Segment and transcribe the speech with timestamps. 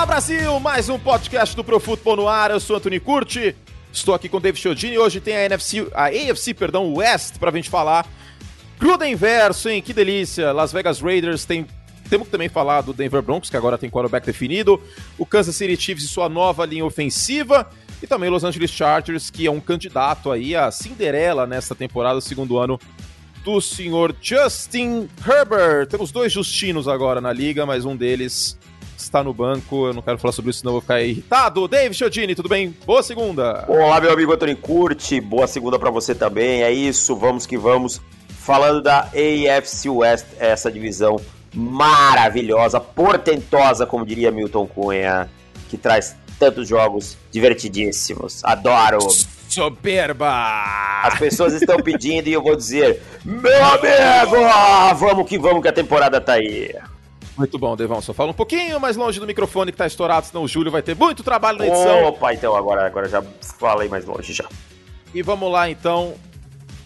[0.00, 2.50] Olá Brasil, mais um podcast do Pro Futebol no ar.
[2.50, 3.54] Eu sou Antônio Curti.
[3.92, 4.96] Estou aqui com o David Chiodini.
[4.96, 8.08] Hoje tem a NFC, a AFC, perdão, West pra gente falar.
[8.78, 9.82] Cruda inverso, hein?
[9.82, 10.52] Que delícia.
[10.52, 11.66] Las Vegas Raiders tem
[12.08, 14.82] temos que também falar do Denver Broncos, que agora tem quarterback definido,
[15.18, 17.68] o Kansas City Chiefs e sua nova linha ofensiva,
[18.02, 22.56] e também Los Angeles Chargers, que é um candidato aí a Cinderela nesta temporada, segundo
[22.56, 22.80] ano
[23.44, 25.88] do senhor Justin Herbert.
[25.88, 28.58] Temos dois Justinos agora na liga, mas um deles
[29.02, 29.86] está no banco.
[29.86, 31.66] Eu não quero falar sobre isso, senão vou ficar irritado.
[31.68, 32.74] David Chiodini, tudo bem?
[32.86, 33.64] Boa segunda.
[33.68, 35.20] Olá, meu amigo Antônio Curti.
[35.20, 36.62] Boa segunda para você também.
[36.62, 38.00] É isso, vamos que vamos.
[38.28, 41.20] Falando da AFC West, essa divisão
[41.54, 45.28] maravilhosa, portentosa, como diria Milton Cunha,
[45.68, 48.42] que traz tantos jogos divertidíssimos.
[48.44, 48.98] Adoro.
[49.48, 51.02] Soberba!
[51.02, 55.72] As pessoas estão pedindo e eu vou dizer: Meu amigo, vamos que vamos, que a
[55.72, 56.72] temporada tá aí.
[57.40, 58.02] Muito bom, Devão.
[58.02, 60.82] Só fala um pouquinho mais longe do microfone que tá estourado, senão o Júlio vai
[60.82, 62.04] ter muito trabalho na edição.
[62.04, 63.22] Opa, então agora, agora já
[63.58, 64.44] falei mais longe já.
[65.14, 66.14] E vamos lá então.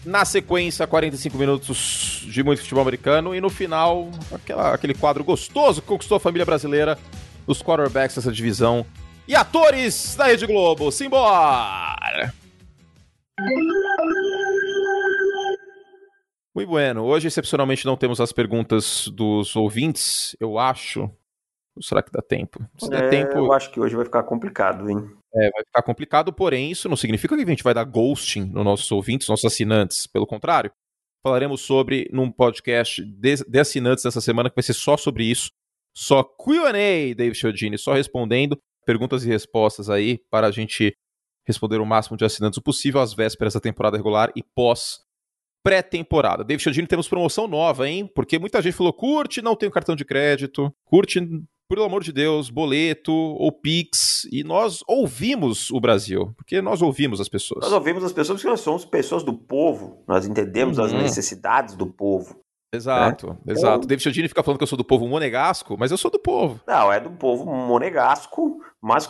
[0.05, 3.35] Na sequência, 45 minutos de muito futebol americano.
[3.35, 6.97] E no final, aquela, aquele quadro gostoso que conquistou a família brasileira,
[7.45, 8.85] os quarterbacks dessa divisão.
[9.27, 10.89] E atores da Rede Globo.
[10.89, 12.33] Simbora!
[16.55, 17.03] Muito bueno.
[17.03, 21.01] Hoje, excepcionalmente, não temos as perguntas dos ouvintes, eu acho.
[21.75, 22.65] Ou será que dá tempo?
[22.77, 23.37] Se der é, tempo.
[23.37, 24.97] Eu acho que hoje vai ficar complicado, hein?
[25.35, 28.63] É, vai ficar complicado, porém, isso não significa que a gente vai dar ghosting nos
[28.63, 30.07] nossos ouvintes, nossos assinantes.
[30.07, 30.71] Pelo contrário,
[31.21, 35.49] falaremos sobre num podcast de, de assinantes essa semana que vai ser só sobre isso.
[35.93, 40.95] Só QA, David Chiodini, só respondendo perguntas e respostas aí para a gente
[41.45, 45.04] responder o máximo de assinantes possível às vésperas da temporada regular e pós
[45.65, 46.43] pré-temporada.
[46.43, 48.07] David Chiodini, temos promoção nova, hein?
[48.13, 51.19] Porque muita gente falou, curte, não tenho cartão de crédito, curte,
[51.67, 57.19] pelo amor de Deus, boleto ou Pix, e nós ouvimos o Brasil, porque nós ouvimos
[57.19, 57.63] as pessoas.
[57.63, 60.85] Nós ouvimos as pessoas porque nós somos pessoas do povo, nós entendemos uhum.
[60.85, 62.39] as necessidades do povo.
[62.71, 63.53] Exato, né?
[63.53, 63.77] exato.
[63.77, 66.19] Então, David Chiodini fica falando que eu sou do povo monegasco, mas eu sou do
[66.19, 66.61] povo.
[66.67, 69.09] Não, é do povo monegasco, mas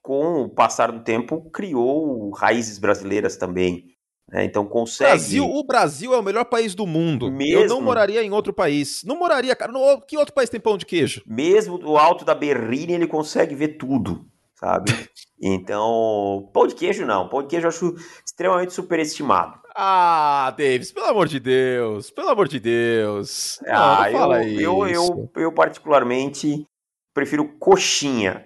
[0.00, 3.97] com o passar do tempo criou raízes brasileiras também.
[4.32, 5.10] É, então consegue.
[5.10, 7.30] Brasil, o Brasil é o melhor país do mundo.
[7.30, 7.62] Mesmo...
[7.62, 9.02] Eu não moraria em outro país.
[9.04, 9.72] Não moraria, cara.
[9.72, 10.00] No...
[10.02, 11.22] Que outro país tem pão de queijo?
[11.26, 14.92] Mesmo do alto da berrine, ele consegue ver tudo, sabe?
[15.40, 17.28] então, pão de queijo não.
[17.28, 17.94] Pão de queijo eu acho
[18.24, 19.58] extremamente superestimado.
[19.74, 22.10] Ah, Davis, pelo amor de Deus.
[22.10, 23.60] Pelo amor de Deus.
[23.66, 26.66] Ah, não, não eu, eu, eu, eu particularmente
[27.14, 28.44] prefiro coxinha.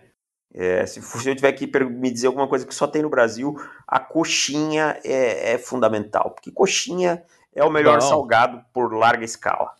[0.55, 3.55] É, se, eu tiver que me dizer alguma coisa que só tem no Brasil,
[3.87, 7.23] a coxinha é, é fundamental, porque coxinha
[7.55, 8.09] é o melhor Bom.
[8.09, 9.73] salgado por larga escala.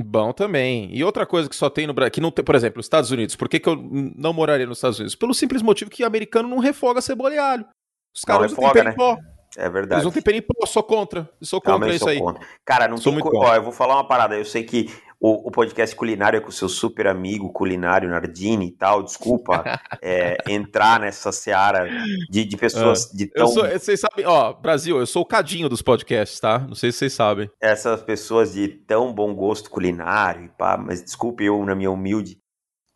[0.00, 0.88] Bom também.
[0.92, 3.10] E outra coisa que só tem no Brasil, que não tem, por exemplo, os Estados
[3.10, 3.34] Unidos.
[3.34, 3.76] Por que, que eu
[4.16, 5.16] não moraria nos Estados Unidos?
[5.16, 7.66] Pelo simples motivo que o americano não refoga cebola e alho.
[8.14, 9.22] Os caras não, refoga, não têm né?
[9.56, 9.94] É verdade.
[9.94, 11.28] Eles não têm pena pó, sou contra.
[11.42, 12.20] Sou contra Realmente isso aí.
[12.20, 12.46] Contra.
[12.64, 13.44] Cara, não sou tem muito co...
[13.44, 14.36] Ó, eu vou falar uma parada.
[14.36, 14.88] Eu sei que
[15.20, 19.62] o, o, podcast culinário é com o seu super amigo culinário Nardini e tal, desculpa
[20.00, 21.88] é, entrar nessa seara
[22.30, 23.16] de, de pessoas é.
[23.16, 23.48] de tão...
[23.48, 26.60] Sou, vocês sabem, ó, Brasil, eu sou o cadinho dos podcasts, tá?
[26.60, 27.50] Não sei se vocês sabem.
[27.60, 32.38] Essas pessoas de tão bom gosto culinário, pá, mas desculpe eu, na minha humilde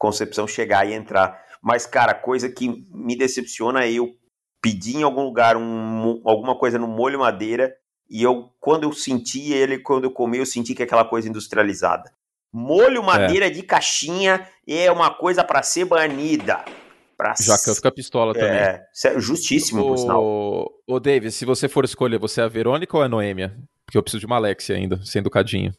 [0.03, 1.41] concepção, chegar e entrar.
[1.63, 4.09] Mas, cara, coisa que me decepciona é eu
[4.61, 7.73] pedir em algum lugar um, alguma coisa no molho madeira
[8.13, 11.27] e eu, quando eu senti ele, quando eu comi, eu senti que é aquela coisa
[11.27, 12.13] industrializada.
[12.53, 13.51] Molho madeira é.
[13.51, 16.63] de caixinha é uma coisa para ser banida.
[17.17, 18.51] Pra Já que eu fico a pistola também.
[18.51, 19.87] É, é justíssimo, o...
[19.87, 20.23] por sinal.
[20.87, 23.57] Ô, David, se você for escolher, você é a Verônica ou a Noêmia?
[23.87, 25.73] Porque eu preciso de uma Alexia ainda, sendo cadinho.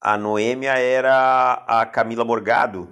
[0.00, 2.88] A Noêmia era a Camila Morgado.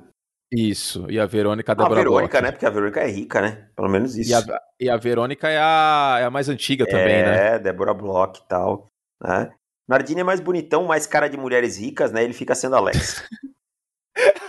[0.52, 2.42] Isso, e a Verônica a Débora A Verônica, Bloch.
[2.42, 2.50] né?
[2.50, 3.68] Porque a Verônica é rica, né?
[3.76, 4.30] Pelo menos isso.
[4.30, 4.42] E a,
[4.80, 7.54] e a Verônica é a, é a mais antiga também, é, né?
[7.54, 8.88] É, Débora Bloch e tal.
[9.22, 9.50] Né?
[9.88, 12.24] Nardini é mais bonitão, mais cara de mulheres ricas, né?
[12.24, 13.22] Ele fica sendo Alex.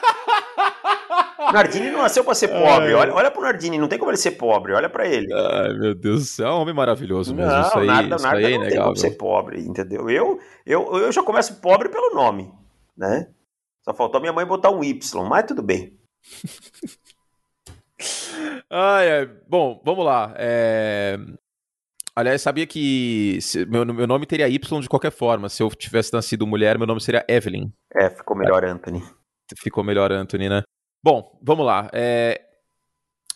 [1.54, 2.94] Nardini não nasceu pra ser pobre.
[2.94, 4.74] Olha, olha pro Nardini, não tem como ele ser pobre.
[4.74, 5.28] Olha para ele.
[5.34, 7.52] Ai, meu Deus do céu, é um homem maravilhoso mesmo.
[7.52, 10.10] Não, isso aí, nada, isso nada aí é não tem como ser pobre, entendeu?
[10.10, 12.52] Eu, eu, eu já começo pobre pelo nome,
[12.98, 13.28] né?
[13.84, 15.98] Só faltou minha mãe botar um Y, mas tudo bem.
[18.70, 19.26] Ai, ai.
[19.48, 20.34] Bom, vamos lá.
[20.38, 21.18] É...
[22.16, 25.50] Aliás, sabia que meu, meu nome teria Y de qualquer forma.
[25.50, 27.72] Se eu tivesse nascido mulher, meu nome seria Evelyn.
[27.94, 29.04] É, ficou melhor, Anthony.
[29.58, 30.64] Ficou melhor, Anthony, né?
[31.04, 31.90] Bom, vamos lá.
[31.94, 32.42] É...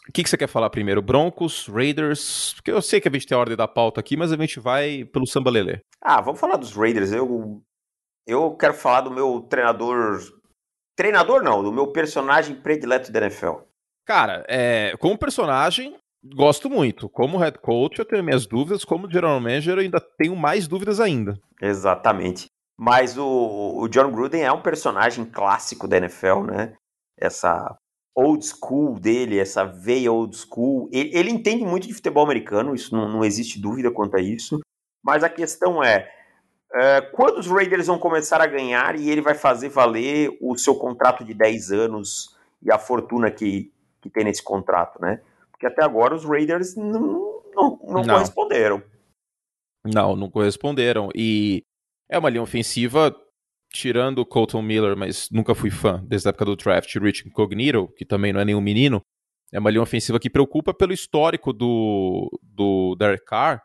[0.07, 1.01] O que, que você quer falar primeiro?
[1.01, 2.53] Broncos, Raiders?
[2.55, 4.59] Porque eu sei que a gente tem a ordem da pauta aqui, mas a gente
[4.59, 5.79] vai pelo samba lelê.
[5.99, 7.11] Ah, vamos falar dos Raiders.
[7.11, 7.61] Eu,
[8.27, 10.19] eu quero falar do meu treinador
[10.95, 13.57] Treinador não, do meu personagem predileto da NFL.
[14.05, 17.09] Cara, é, como personagem, gosto muito.
[17.09, 18.85] Como head coach, eu tenho minhas dúvidas.
[18.85, 21.37] Como general manager, eu ainda tenho mais dúvidas ainda.
[21.61, 22.45] Exatamente.
[22.77, 26.75] Mas o, o John Gruden é um personagem clássico da NFL, né?
[27.19, 27.75] Essa
[28.15, 30.89] old school dele, essa veia old school.
[30.93, 34.59] Ele, ele entende muito de futebol americano, isso não, não, existe dúvida quanto a isso.
[35.03, 36.09] Mas a questão é,
[36.73, 40.75] é, quando os Raiders vão começar a ganhar e ele vai fazer valer o seu
[40.75, 43.71] contrato de 10 anos e a fortuna que,
[44.01, 45.21] que tem nesse contrato, né?
[45.51, 48.03] Porque até agora os Raiders não, não, não, não.
[48.03, 48.83] corresponderam.
[49.85, 51.09] Não, não corresponderam.
[51.15, 51.63] E
[52.09, 53.15] é uma linha ofensiva,
[53.71, 57.87] tirando o Colton Miller, mas nunca fui fã, desde a época do draft, Rich Incognito,
[57.95, 59.01] que também não é nenhum menino.
[59.53, 63.61] É uma linha ofensiva que preocupa pelo histórico do, do Derek Carr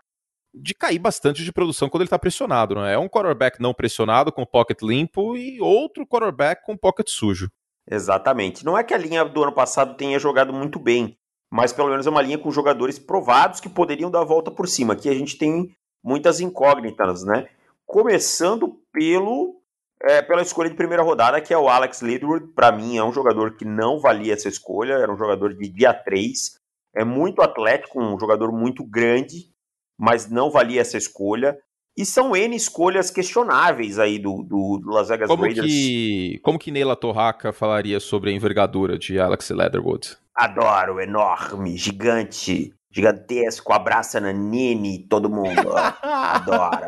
[0.54, 2.74] de cair bastante de produção quando ele está pressionado.
[2.74, 2.94] Não é?
[2.94, 7.50] é um quarterback não pressionado, com pocket limpo, e outro quarterback com pocket sujo.
[7.88, 8.64] Exatamente.
[8.64, 11.16] Não é que a linha do ano passado tenha jogado muito bem,
[11.50, 14.68] mas pelo menos é uma linha com jogadores provados que poderiam dar a volta por
[14.68, 14.92] cima.
[14.92, 17.48] Aqui a gente tem muitas incógnitas, né?
[17.86, 19.60] Começando pelo
[20.02, 22.48] é, pela escolha de primeira rodada, que é o Alex Lidwood.
[22.54, 25.92] Para mim, é um jogador que não valia essa escolha, era um jogador de dia
[25.92, 26.58] 3.
[26.94, 29.52] É muito atlético, um jogador muito grande,
[30.00, 31.58] mas não valia essa escolha.
[31.96, 35.66] E são N escolhas questionáveis aí do, do, Las Vegas como Raiders.
[35.66, 40.16] Que, como que Neila Torraca falaria sobre a envergadura de Alex Leatherwood?
[40.34, 45.76] Adoro, enorme, gigante, gigantesco, abraça Nanini, todo mundo.
[46.00, 46.86] Adoro.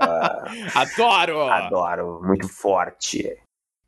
[0.75, 1.41] Adoro!
[1.43, 3.37] Adoro, muito forte.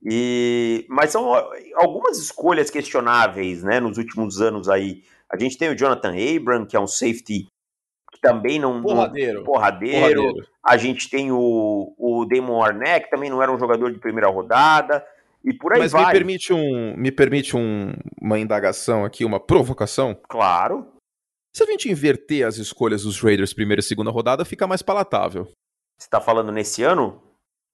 [0.06, 1.32] E, mas são
[1.76, 5.02] algumas escolhas questionáveis, né, nos últimos anos aí.
[5.32, 7.46] A gente tem o Jonathan Abram, que é um safety
[8.24, 8.80] também não.
[8.80, 9.38] Porradeiro.
[9.40, 10.22] Não, porradeiro.
[10.22, 10.48] porradeiro.
[10.64, 14.28] A gente tem o, o Damon Arnett, que também não era um jogador de primeira
[14.28, 15.04] rodada.
[15.44, 16.06] E por aí Mas vai.
[16.06, 20.18] me permite, um, me permite um, uma indagação aqui, uma provocação?
[20.26, 20.86] Claro.
[21.54, 25.46] Se a gente inverter as escolhas dos Raiders primeira e segunda rodada, fica mais palatável.
[26.00, 27.22] Você tá falando nesse ano?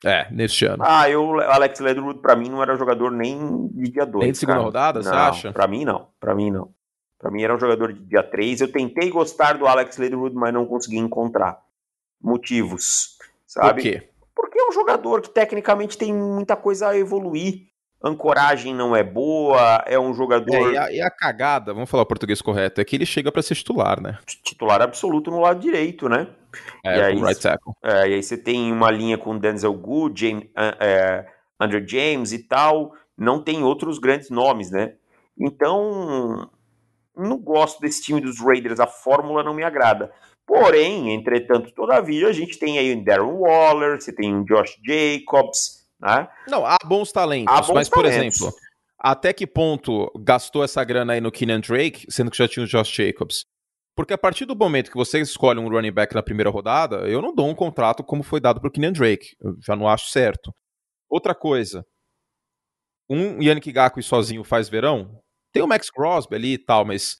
[0.04, 0.82] É, neste ano.
[0.84, 4.24] Ah, eu, Alex Leatherwood, pra mim, não era jogador nem de dia 2.
[4.24, 4.64] Nem de segunda cara.
[4.64, 5.52] rodada, não, você acha?
[5.52, 6.08] Pra mim, não.
[6.18, 6.74] Pra mim, não.
[7.20, 8.62] Para mim era um jogador de dia 3.
[8.62, 11.60] Eu tentei gostar do Alex Leatherwood, mas não consegui encontrar
[12.20, 13.74] motivos, sabe?
[13.74, 14.08] Por quê?
[14.34, 17.68] Porque é um jogador que tecnicamente tem muita coisa a evoluir.
[18.02, 20.54] Ancoragem não é boa, é um jogador.
[20.54, 23.30] É, e, a, e, a, cagada, vamos falar o português correto, é que ele chega
[23.30, 24.18] para ser titular, né?
[24.42, 26.26] Titular absoluto no lado direito, né?
[26.82, 27.74] É, e aí, right tackle.
[27.84, 31.26] É, e aí você tem uma linha com Denzel Good, James, é,
[31.60, 32.94] Andrew James e tal.
[33.18, 34.94] Não tem outros grandes nomes, né?
[35.38, 36.48] Então,
[37.16, 40.12] não gosto desse time dos Raiders, a fórmula não me agrada.
[40.46, 45.86] Porém, entretanto, todavia, a gente tem aí o Darren Waller, você tem o Josh Jacobs,
[46.00, 46.28] né?
[46.48, 48.52] Não, há bons talentos, há bons mas, por exemplo,
[48.98, 52.68] até que ponto gastou essa grana aí no Keenan Drake, sendo que já tinha o
[52.68, 53.44] Josh Jacobs?
[53.96, 57.20] Porque a partir do momento que você escolhe um running back na primeira rodada, eu
[57.20, 59.36] não dou um contrato como foi dado para o Keenan Drake.
[59.40, 60.52] Eu já não acho certo.
[61.08, 61.84] Outra coisa,
[63.08, 65.20] um Yannick Gaku sozinho faz verão?
[65.52, 67.18] Tem o Max Crosby ali e tal, mas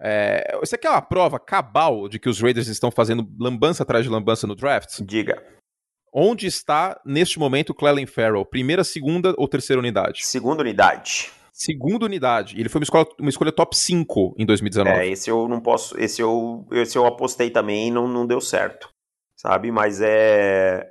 [0.00, 4.10] é, você quer uma prova cabal de que os Raiders estão fazendo lambança atrás de
[4.10, 5.00] lambança no draft?
[5.00, 5.42] Diga.
[6.12, 8.44] Onde está, neste momento, o Clelin Farrell?
[8.44, 10.26] Primeira, segunda ou terceira unidade?
[10.26, 11.30] Segunda unidade.
[11.52, 12.58] Segunda unidade.
[12.58, 14.98] Ele foi uma escolha, uma escolha top 5 em 2019.
[14.98, 15.98] É, esse eu não posso.
[15.98, 18.90] Esse eu, esse eu apostei também e não, não deu certo.
[19.36, 19.70] Sabe?
[19.70, 20.86] Mas é.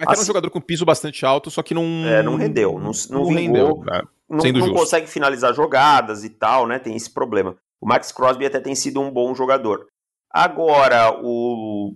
[0.00, 1.84] É que assim, era um jogador com piso bastante alto, só que não.
[2.06, 2.78] É, não rendeu.
[2.78, 3.82] Não, não, não rendeu.
[3.84, 4.02] Né?
[4.28, 6.78] Não, não consegue finalizar jogadas e tal, né?
[6.78, 7.56] Tem esse problema.
[7.80, 9.86] O Max Crosby até tem sido um bom jogador.
[10.30, 11.94] Agora, o.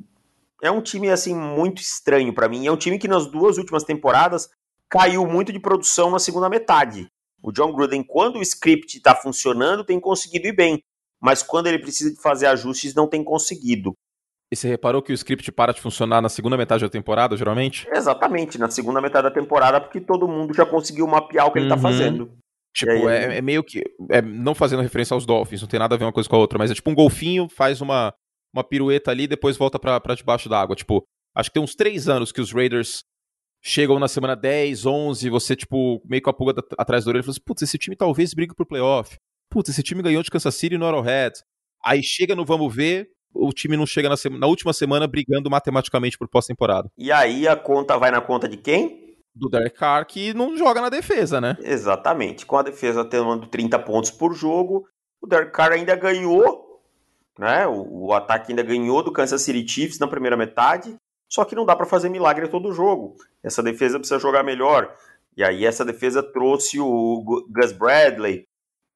[0.63, 2.67] É um time, assim, muito estranho para mim.
[2.67, 4.49] É um time que nas duas últimas temporadas
[4.89, 7.09] caiu muito de produção na segunda metade.
[7.43, 10.83] O John Gruden, quando o script está funcionando, tem conseguido ir bem.
[11.21, 13.95] Mas quando ele precisa de fazer ajustes, não tem conseguido.
[14.53, 17.89] E você reparou que o script para de funcionar na segunda metade da temporada, geralmente?
[17.91, 21.65] Exatamente, na segunda metade da temporada, porque todo mundo já conseguiu mapear o que uhum.
[21.65, 21.81] ele tá uhum.
[21.81, 22.33] fazendo.
[22.77, 23.83] Tipo, aí, é, é, meio que.
[24.11, 26.39] É, não fazendo referência aos Dolphins, não tem nada a ver uma coisa com a
[26.39, 28.13] outra, mas é tipo um golfinho, faz uma,
[28.55, 30.77] uma pirueta ali e depois volta pra, pra debaixo d'água.
[30.77, 31.03] Tipo,
[31.35, 33.05] acho que tem uns três anos que os Raiders
[33.65, 37.25] chegam na semana 10, 11, você, tipo, meio com a pulga atrás da orelha e
[37.25, 39.17] fala assim: putz, esse time talvez brigue pro playoff.
[39.51, 41.41] Putz, esse time ganhou de Kansas City no Arrowhead.
[41.83, 46.19] Aí chega no Vamos Ver, o time não chega na, na última semana brigando matematicamente
[46.19, 46.91] por pós-temporada.
[46.97, 49.17] E aí a conta vai na conta de quem?
[49.35, 51.57] Do Derek Carr, que não joga na defesa, né?
[51.61, 52.45] Exatamente.
[52.45, 54.87] Com a defesa tendo 30 pontos por jogo,
[55.21, 56.83] o Derek Carr ainda ganhou,
[57.39, 57.67] né?
[57.67, 60.95] O, o ataque ainda ganhou do Kansas City Chiefs na primeira metade,
[61.29, 63.17] só que não dá para fazer milagre todo jogo.
[63.43, 64.95] Essa defesa precisa jogar melhor.
[65.35, 68.45] E aí essa defesa trouxe o Gus Bradley,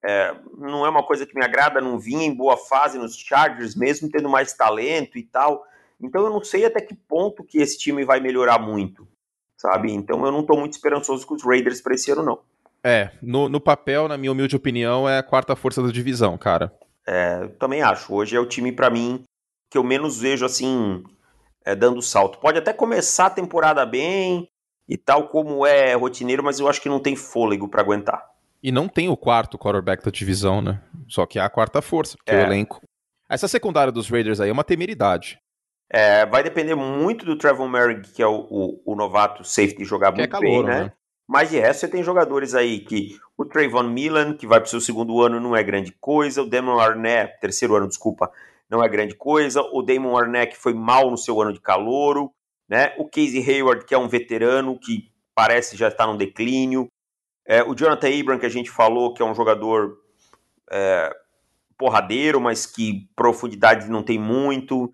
[0.07, 3.75] é, não é uma coisa que me agrada, não vinha em boa fase nos Chargers,
[3.75, 5.65] mesmo tendo mais talento e tal.
[6.01, 9.09] Então eu não sei até que ponto que esse time vai melhorar muito,
[9.57, 9.93] sabe?
[9.93, 12.39] Então eu não estou muito esperançoso com os Raiders para esse ano, não.
[12.85, 16.73] É, no, no papel, na minha humilde opinião, é a quarta força da divisão, cara.
[17.05, 18.15] É, também acho.
[18.15, 19.25] Hoje é o time, para mim,
[19.69, 21.03] que eu menos vejo assim,
[21.65, 22.39] é, dando salto.
[22.39, 24.49] Pode até começar a temporada bem
[24.89, 28.36] e tal, como é rotineiro, mas eu acho que não tem fôlego para aguentar.
[28.63, 30.81] E não tem o quarto quarterback da divisão, né?
[31.09, 32.39] Só que é a quarta força, porque é.
[32.39, 32.81] o elenco.
[33.29, 35.39] Essa secundária dos Raiders aí é uma temeridade.
[35.89, 40.13] É, vai depender muito do Trevor Merrick, que é o, o, o novato safety, jogar
[40.13, 40.85] que é muito é calor, bem, né?
[40.85, 40.93] né?
[41.29, 44.71] Mas de resto, você tem jogadores aí que o Trayvon Milan, que vai para o
[44.71, 46.43] seu segundo ano, não é grande coisa.
[46.43, 48.31] O Damon Arnett, terceiro ano, desculpa,
[48.71, 49.61] não é grande coisa.
[49.61, 52.31] O Damon Arnett, que foi mal no seu ano de calouro.
[52.69, 52.95] Né?
[52.97, 56.89] O Casey Hayward, que é um veterano, que parece já estar num declínio.
[57.47, 59.99] É, o Jonathan Abram, que a gente falou, que é um jogador
[60.71, 61.15] é,
[61.79, 64.93] porradeiro, mas que profundidade não tem muito.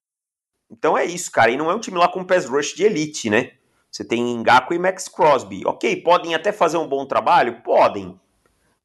[0.70, 1.50] Então é isso, cara.
[1.50, 3.52] E não é um time lá com pass rush de elite, né?
[3.90, 5.62] Você tem Ngaku e Max Crosby.
[5.66, 7.60] Ok, podem até fazer um bom trabalho?
[7.62, 8.18] Podem.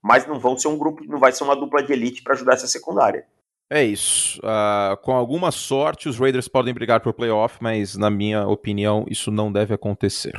[0.01, 2.53] Mas não vão ser um grupo, não vai ser uma dupla de elite para ajudar
[2.53, 3.25] essa secundária.
[3.69, 4.39] É isso.
[4.39, 9.29] Uh, com alguma sorte, os Raiders podem brigar por playoff, mas na minha opinião, isso
[9.29, 10.37] não deve acontecer.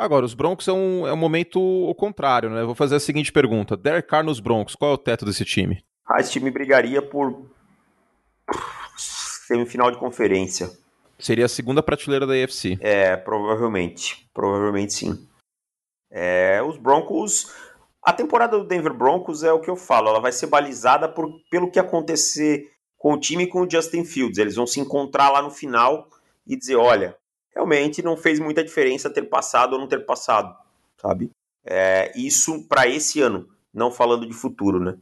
[0.00, 2.64] Agora, os Broncos é um, é um momento o contrário, né?
[2.64, 5.84] Vou fazer a seguinte pergunta: Derek Carr nos Broncos, qual é o teto desse time?
[6.08, 7.44] Ah, esse time brigaria por
[8.96, 10.70] semifinal de conferência.
[11.18, 12.78] Seria a segunda prateleira da AFC.
[12.80, 14.26] É, provavelmente.
[14.32, 15.28] Provavelmente sim.
[16.10, 17.54] É, os Broncos.
[18.02, 21.30] A temporada do Denver Broncos é o que eu falo, ela vai ser balizada por,
[21.50, 24.38] pelo que acontecer com o time e com o Justin Fields.
[24.38, 26.08] Eles vão se encontrar lá no final
[26.46, 27.19] e dizer: olha,
[27.54, 30.56] realmente não fez muita diferença ter passado ou não ter passado,
[31.00, 31.30] sabe?
[31.64, 34.96] É, isso para esse ano, não falando de futuro, né?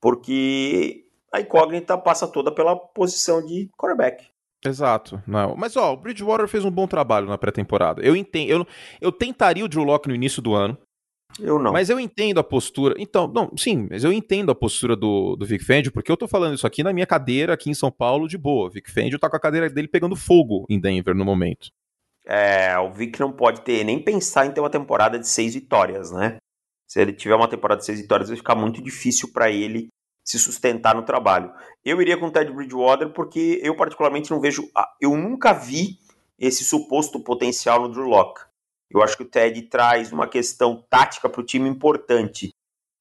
[0.00, 4.26] Porque a incógnita passa toda pela posição de quarterback.
[4.64, 5.22] Exato.
[5.26, 5.54] Não.
[5.56, 8.02] Mas, ó, o Bridgewater fez um bom trabalho na pré-temporada.
[8.02, 8.50] Eu entendo.
[8.50, 8.66] Eu,
[9.00, 10.78] eu tentaria o Drew Locke no início do ano.
[11.38, 11.72] Eu não.
[11.72, 12.94] Mas eu entendo a postura.
[12.96, 16.28] Então, não, sim, mas eu entendo a postura do, do Vic Fangio, porque eu tô
[16.28, 18.70] falando isso aqui na minha cadeira aqui em São Paulo de boa.
[18.70, 21.70] Vic Fangio tá com a cadeira dele pegando fogo em Denver no momento.
[22.26, 26.10] É, o Vic não pode ter nem pensar em ter uma temporada de seis vitórias,
[26.10, 26.38] né?
[26.88, 29.88] Se ele tiver uma temporada de seis vitórias, vai ficar muito difícil para ele
[30.24, 31.52] se sustentar no trabalho.
[31.84, 35.98] Eu iria com o Ted Bridgewater porque eu particularmente não vejo, eu nunca vi
[36.38, 38.40] esse suposto potencial no Drew Locke.
[38.90, 42.50] Eu acho que o Ted traz uma questão tática para o time importante,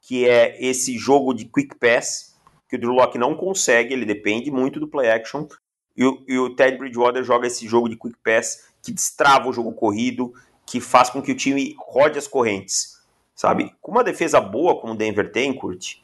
[0.02, 2.36] que é esse jogo de quick pass,
[2.68, 5.48] que o Drew Locke não consegue, ele depende muito do play action,
[5.96, 9.54] e o, e o Ted Bridgewater joga esse jogo de quick pass que destrava o
[9.54, 10.34] jogo corrido,
[10.66, 13.02] que faz com que o time rode as correntes,
[13.34, 13.74] sabe?
[13.82, 15.96] Com uma defesa boa como o Denver tem, Kurt,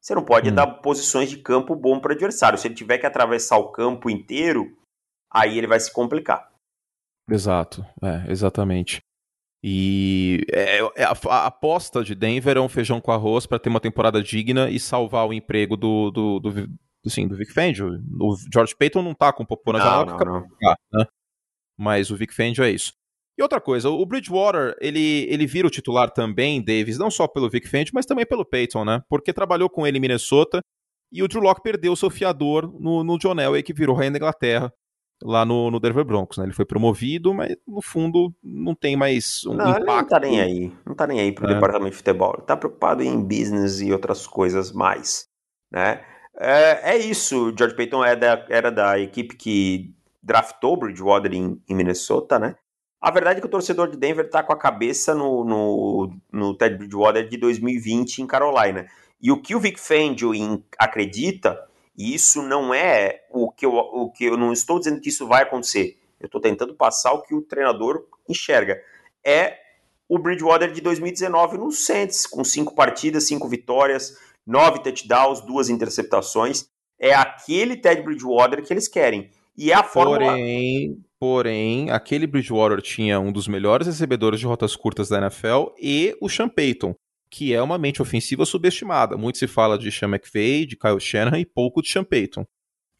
[0.00, 0.54] você não pode hum.
[0.54, 2.58] dar posições de campo bom para o adversário.
[2.58, 4.76] Se ele tiver que atravessar o campo inteiro,
[5.28, 6.48] aí ele vai se complicar.
[7.28, 9.00] Exato, é, exatamente.
[9.64, 13.80] E é, é, a, aposta de Denver é um feijão com arroz para ter uma
[13.80, 16.68] temporada digna e salvar o emprego do, do, do, do,
[17.04, 18.00] assim, do Vic Fangio.
[18.20, 20.76] O George Payton não tá com o popô na janela, não, não.
[20.92, 21.06] né?
[21.78, 22.92] Mas o Vic Fangio é isso.
[23.38, 27.50] E outra coisa, o Bridgewater, ele, ele vira o titular também, Davis, não só pelo
[27.50, 29.02] Vic Fangio, mas também pelo Peyton, né?
[29.08, 30.60] Porque trabalhou com ele em Minnesota
[31.12, 34.12] e o Drew Locke perdeu o seu fiador no, no John Elway, que virou rainha
[34.12, 34.72] da Inglaterra
[35.22, 36.44] lá no, no Denver Broncos, né?
[36.44, 39.82] Ele foi promovido, mas no fundo não tem mais um não, impacto.
[39.82, 41.54] Ele não tá nem aí, não tá nem aí pro é.
[41.54, 42.34] departamento de futebol.
[42.36, 45.26] Ele tá preocupado em business e outras coisas mais,
[45.70, 46.04] né?
[46.38, 49.94] É, é isso, o George Payton é da, era da equipe que
[50.26, 52.56] draftou o Bridgewater em, em Minnesota, né?
[53.00, 56.56] A verdade é que o torcedor de Denver está com a cabeça no, no, no,
[56.56, 58.86] Ted Bridgewater de 2020 em Carolina.
[59.22, 60.32] E o que o Vic Fangio
[60.76, 61.56] acredita,
[61.96, 65.26] e isso não é o que, eu, o que eu não estou dizendo que isso
[65.26, 65.98] vai acontecer.
[66.18, 68.80] Eu estou tentando passar o que o treinador enxerga.
[69.24, 69.58] É
[70.08, 76.68] o Bridgewater de 2019 no Saints, com cinco partidas, cinco vitórias, nove touchdowns, duas interceptações.
[76.98, 79.30] É aquele Ted Bridgewater que eles querem.
[79.56, 80.18] E é a forma.
[80.18, 86.16] Porém, porém, aquele Bridgewater tinha um dos melhores recebedores de rotas curtas da NFL e
[86.20, 86.94] o Sean Payton,
[87.30, 89.16] que é uma mente ofensiva subestimada.
[89.16, 92.44] Muito se fala de Sean McVay, de Kyle Shanahan e pouco de Sean Payton.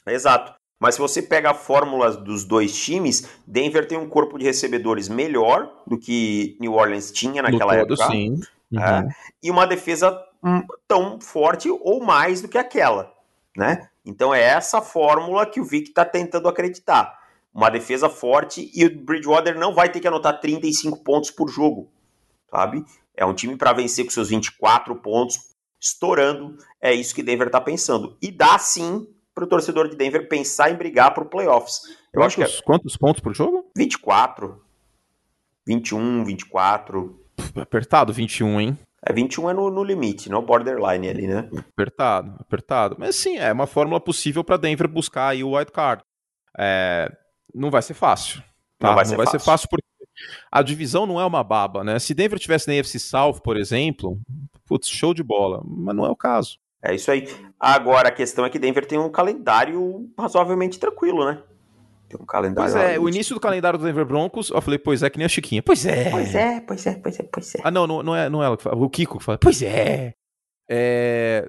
[0.06, 0.54] Exato.
[0.78, 5.08] Mas se você pega a fórmula dos dois times, Denver tem um corpo de recebedores
[5.08, 8.06] melhor do que New Orleans tinha naquela no época.
[8.08, 8.40] sim.
[8.70, 8.80] Uhum.
[8.80, 9.08] É,
[9.42, 13.12] e uma defesa hum, tão forte ou mais do que aquela,
[13.56, 13.88] né?
[14.06, 17.18] Então é essa fórmula que o Vic está tentando acreditar.
[17.52, 21.90] Uma defesa forte e o Bridgewater não vai ter que anotar 35 pontos por jogo.
[22.48, 22.84] sabe?
[23.16, 25.38] É um time para vencer com seus 24 pontos,
[25.80, 26.56] estourando.
[26.80, 28.16] É isso que Denver tá pensando.
[28.22, 31.80] E dá sim para o torcedor de Denver pensar em brigar para o playoffs.
[32.12, 32.62] Eu quantos, acho que é...
[32.62, 33.70] quantos pontos por jogo?
[33.76, 34.62] 24.
[35.66, 37.26] 21, 24.
[37.60, 38.78] Apertado 21, hein?
[39.08, 41.48] É, 21 é no, no limite, no borderline ali, né?
[41.56, 42.96] Apertado, apertado.
[42.98, 46.02] Mas sim, é uma fórmula possível para Denver buscar aí o wild card.
[46.58, 47.08] É,
[47.54, 48.42] não vai ser fácil.
[48.78, 48.88] Tá?
[48.88, 49.40] Não vai, não ser, vai fácil.
[49.40, 49.86] ser fácil porque
[50.50, 51.98] a divisão não é uma baba, né?
[51.98, 54.18] Se Denver tivesse na AFC South, por exemplo,
[54.66, 55.62] putz, show de bola.
[55.64, 56.58] Mas não é o caso.
[56.82, 57.28] É isso aí.
[57.58, 61.42] Agora, a questão é que Denver tem um calendário razoavelmente tranquilo, né?
[62.08, 62.72] Tem um calendário.
[62.72, 65.26] Pois é, o início do calendário do Denver Broncos, eu falei, pois é, que nem
[65.26, 65.62] a Chiquinha.
[65.62, 66.10] Pois é.
[66.10, 67.60] Pois é, pois é, pois é, pois é.
[67.64, 68.76] Ah, não, não, não é, não é ela que fala.
[68.76, 70.14] O Kiko que fala, pois é.
[70.70, 71.48] É.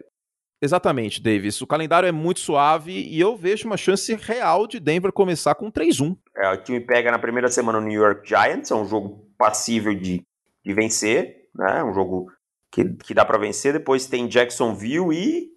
[0.60, 1.62] Exatamente, Davis.
[1.62, 5.72] O calendário é muito suave e eu vejo uma chance real de Denver começar com
[5.72, 6.18] 3-1.
[6.36, 9.94] É, o time pega na primeira semana o New York Giants, é um jogo passível
[9.94, 10.26] de,
[10.66, 11.84] de vencer, né?
[11.84, 12.32] Um jogo
[12.72, 13.74] que, que dá para vencer.
[13.74, 15.57] Depois tem Jacksonville e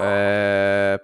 [0.00, 1.00] é.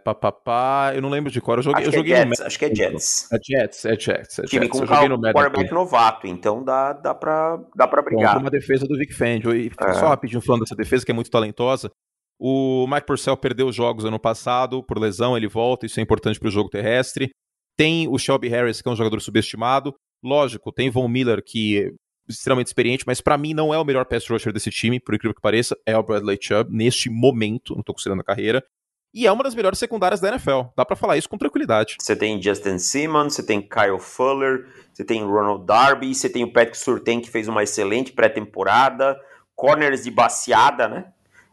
[0.95, 1.57] Eu não lembro de qual.
[1.57, 3.33] Eu joguei, acho, eu joguei é Jets, acho que é Jets.
[3.33, 4.39] É Jets, é Jets.
[4.39, 4.79] É Time Jets.
[4.79, 8.35] com um quarterback novato, então dá, dá, pra, dá pra brigar.
[8.35, 9.55] Bom, uma defesa do Vic Fangio.
[9.55, 9.95] E é.
[9.95, 11.91] só rapidinho falando dessa defesa, que é muito talentosa.
[12.39, 16.39] O Mike Purcell perdeu os jogos ano passado por lesão, ele volta, isso é importante
[16.39, 17.31] para o jogo terrestre.
[17.77, 19.95] Tem o Shelby Harris, que é um jogador subestimado.
[20.23, 21.93] Lógico, tem Von Miller, que
[22.29, 25.35] extremamente experiente, mas para mim não é o melhor pass rusher desse time, por incrível
[25.35, 28.65] que pareça, é o Bradley Chubb, neste momento, não tô considerando a carreira.
[29.13, 30.69] E é uma das melhores secundárias da NFL.
[30.77, 31.97] Dá para falar isso com tranquilidade.
[31.99, 36.53] Você tem Justin Simmons, você tem Kyle Fuller, você tem Ronald Darby, você tem o
[36.53, 39.19] Patrick Surtain, que fez uma excelente pré-temporada,
[39.57, 41.07] corners de baseada, né?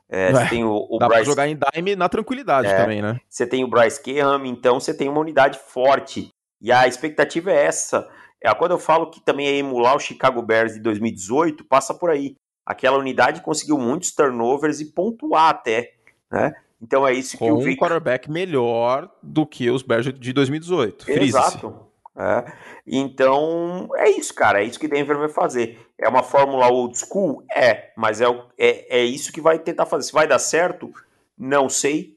[0.07, 1.23] É, você tem o, o dá Bryce...
[1.23, 3.19] pra jogar em dime na tranquilidade é, também, né?
[3.27, 6.29] Você tem o Bryce Keham, então você tem uma unidade forte.
[6.61, 8.07] E a expectativa é essa.
[8.45, 12.11] É, quando eu falo que também é emular o Chicago Bears de 2018, passa por
[12.11, 12.35] aí.
[12.63, 15.93] Aquela unidade conseguiu muitos turnovers e pontuar até,
[16.31, 16.53] né?
[16.79, 17.73] Então é isso Com que o Vic...
[17.73, 21.09] um quarterback melhor do que os Bears de 2018.
[21.09, 21.87] Exato.
[22.15, 22.53] É.
[22.85, 24.61] Então é isso, cara.
[24.61, 25.79] É isso que Denver vai fazer.
[25.97, 27.43] É uma fórmula old school?
[27.51, 28.27] É, mas é,
[28.59, 30.03] é, é isso que vai tentar fazer.
[30.03, 30.93] Se vai dar certo,
[31.35, 32.15] não sei.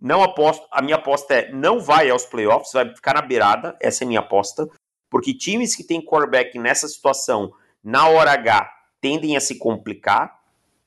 [0.00, 0.66] Não aposto.
[0.70, 3.76] A minha aposta é não vai aos playoffs, vai ficar na beirada.
[3.80, 4.66] Essa é a minha aposta
[5.10, 10.38] porque times que têm quarterback nessa situação, na hora H, tendem a se complicar,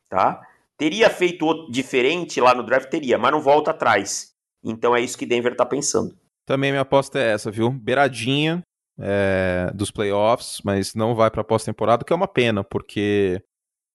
[0.09, 0.41] tá?
[0.77, 2.89] Teria feito diferente lá no draft?
[2.89, 4.33] Teria, mas não volta atrás.
[4.63, 6.15] Então é isso que Denver tá pensando.
[6.45, 7.71] Também minha aposta é essa, viu?
[7.71, 8.61] Beiradinha
[8.99, 13.41] é, dos playoffs, mas não vai pra pós-temporada, que é uma pena, porque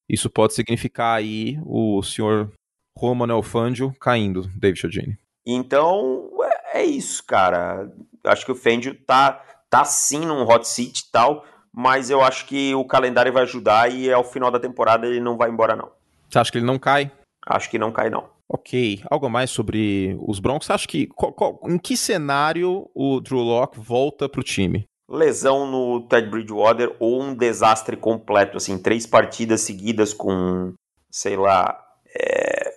[0.08, 2.52] isso pode significar aí o senhor
[2.96, 5.18] Roman Elfangio caindo, David Chodini.
[5.44, 6.30] Então,
[6.72, 7.92] é, é isso, cara.
[8.24, 9.42] Acho que o Fangio tá
[9.76, 13.92] tá sim num hot seat e tal, mas eu acho que o calendário vai ajudar
[13.92, 15.90] e ao final da temporada ele não vai embora, não.
[16.28, 17.10] Você acha que ele não cai?
[17.46, 18.28] Acho que não cai, não.
[18.48, 19.02] Ok.
[19.10, 20.66] Algo mais sobre os Broncos?
[20.66, 21.06] Você acha que.
[21.08, 24.86] Qual, qual, em que cenário o Drew Locke volta pro time?
[25.08, 30.74] Lesão no Ted Bridgewater ou um desastre completo, assim, três partidas seguidas com,
[31.10, 31.78] sei lá,
[32.12, 32.72] é,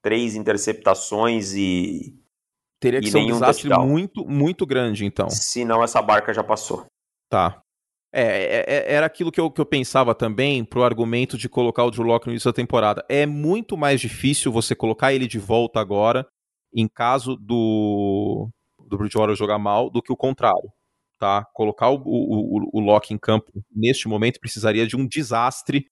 [0.00, 2.14] três interceptações e
[2.80, 3.88] Teria que e ser um desastre touchdown.
[3.88, 5.28] muito, muito grande, então.
[5.30, 6.86] Senão essa barca já passou.
[7.28, 7.60] Tá.
[8.12, 11.84] É, é, é, era aquilo que eu, que eu pensava também pro argumento de colocar
[11.84, 13.04] o Drew Locke no início da temporada.
[13.08, 16.26] É muito mais difícil você colocar ele de volta agora,
[16.74, 18.48] em caso do,
[18.88, 20.70] do Bridgewater jogar mal, do que o contrário.
[21.18, 21.44] Tá?
[21.52, 25.86] Colocar o, o, o, o Locke em campo neste momento precisaria de um desastre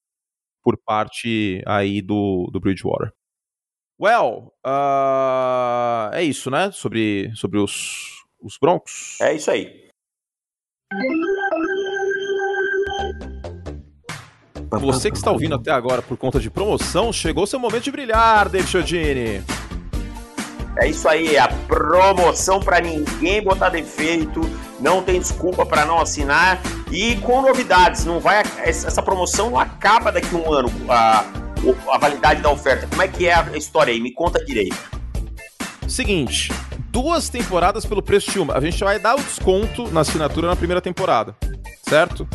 [0.62, 3.12] por parte aí do, do Bridgewater.
[4.00, 6.70] Well, uh, é isso, né?
[6.70, 9.16] Sobre, sobre os, os Broncos.
[9.20, 9.86] É isso aí.
[14.70, 18.48] Você que está ouvindo até agora por conta de promoção, chegou seu momento de brilhar,
[18.48, 19.42] David Chodini.
[20.78, 24.42] É isso aí, a promoção para ninguém botar defeito,
[24.78, 26.60] não tem desculpa para não assinar
[26.92, 30.68] e com novidades, não vai essa promoção não acaba daqui a um ano.
[30.90, 31.24] A,
[31.90, 32.86] a validade da oferta.
[32.86, 34.00] Como é que é a história aí?
[34.00, 34.76] Me conta direito.
[35.88, 36.52] Seguinte,
[36.90, 38.54] duas temporadas pelo preço de uma.
[38.56, 41.36] A gente vai dar o desconto na assinatura na primeira temporada,
[41.88, 42.28] certo?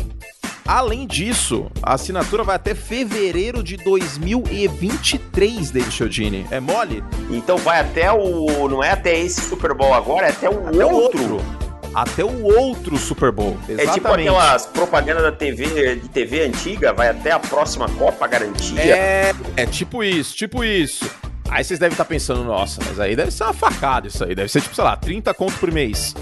[0.64, 6.46] Além disso, a assinatura vai até fevereiro de 2023, David Chiodini.
[6.50, 7.02] É mole?
[7.30, 8.68] Então vai até o.
[8.68, 11.34] Não é até esse Super Bowl agora, é até o até outro.
[11.34, 11.61] outro
[11.94, 13.56] até o outro Super Bowl.
[13.68, 13.88] Exatamente.
[13.88, 18.80] É tipo aquelas propagandas da TV, de TV antiga, vai até a próxima Copa garantia.
[18.80, 21.08] É, é tipo isso, tipo isso.
[21.50, 24.34] Aí vocês devem estar pensando, nossa, mas aí deve ser uma facada isso aí.
[24.34, 26.14] Deve ser tipo, sei lá, 30 conto por mês.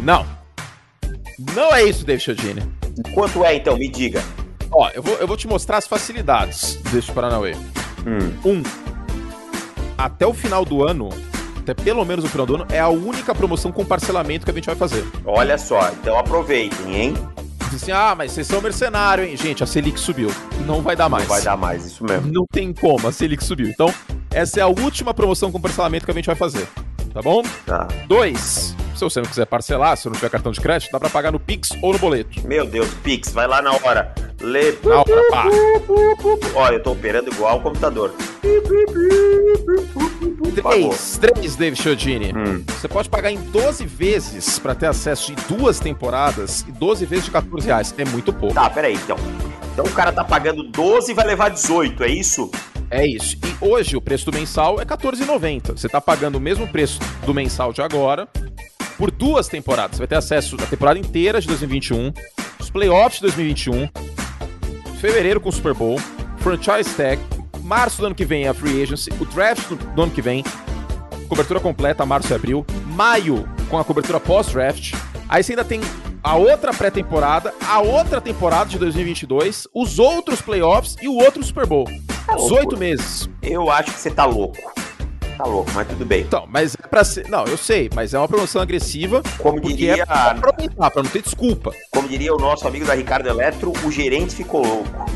[0.00, 0.26] Não.
[1.54, 2.62] Não é isso, David Chodini.
[3.14, 3.76] Quanto é então?
[3.76, 4.22] Me diga.
[4.72, 7.54] Ó, eu vou, eu vou te mostrar as facilidades deste Paranauê.
[8.04, 8.32] Hum.
[8.44, 8.62] Um,
[9.96, 11.10] até o final do ano,
[11.62, 14.54] até pelo menos o final do ano, é a única promoção com parcelamento que a
[14.54, 15.04] gente vai fazer.
[15.24, 17.14] Olha só, então aproveitem, hein?
[17.74, 19.34] Assim, ah, mas vocês são mercenário, hein?
[19.36, 20.30] Gente, a Selic subiu.
[20.66, 21.24] Não vai dar mais.
[21.26, 22.30] Não vai dar mais, isso mesmo.
[22.30, 23.68] Não tem como, a Selic subiu.
[23.68, 23.92] Então,
[24.30, 26.68] essa é a última promoção com parcelamento que a gente vai fazer.
[27.14, 27.42] Tá bom?
[27.64, 27.88] Tá.
[28.06, 31.32] Dois, se você não quiser parcelar, se não tiver cartão de crédito, dá pra pagar
[31.32, 32.46] no Pix ou no boleto.
[32.46, 34.14] Meu Deus, Pix, vai lá na hora.
[34.40, 34.76] Lê.
[34.84, 35.46] Na hora, pá.
[36.54, 38.14] Olha, eu tô operando igual o computador.
[40.54, 42.32] Três, três, David Chiodini.
[42.32, 42.64] Hum.
[42.68, 47.24] Você pode pagar em 12 vezes pra ter acesso de duas temporadas e 12 vezes
[47.24, 47.94] de 14 reais.
[47.98, 48.54] É muito pouco.
[48.54, 49.16] Tá, peraí, então.
[49.72, 52.50] Então o cara tá pagando 12 e vai levar 18, é isso?
[52.90, 53.36] É isso.
[53.36, 55.78] E hoje o preço do mensal é R$14,90.
[55.78, 58.28] Você tá pagando o mesmo preço do mensal de agora
[59.02, 59.96] por duas temporadas.
[59.96, 62.12] Você vai ter acesso à temporada inteira de 2021,
[62.60, 63.88] os playoffs de 2021,
[65.00, 65.98] fevereiro com o Super Bowl,
[66.38, 67.20] franchise tag,
[67.64, 70.44] março do ano que vem é a free agency, o draft do, ano que vem,
[71.28, 74.94] cobertura completa, março e abril, maio com a cobertura pós-draft.
[75.28, 75.80] Aí você ainda tem
[76.22, 81.66] a outra pré-temporada, a outra temporada de 2022, os outros playoffs e o outro Super
[81.66, 81.88] Bowl.
[82.36, 83.28] 18 meses.
[83.42, 84.81] Eu acho que você tá louco.
[85.36, 86.22] Tá louco, mas tudo bem.
[86.22, 87.28] Então, mas é pra ser.
[87.28, 89.22] Não, eu sei, mas é uma promoção agressiva.
[89.38, 91.72] Como diria, é pra aproveitar, pra não ter desculpa.
[91.90, 95.06] como diria o nosso amigo da Ricardo Eletro, o gerente ficou louco.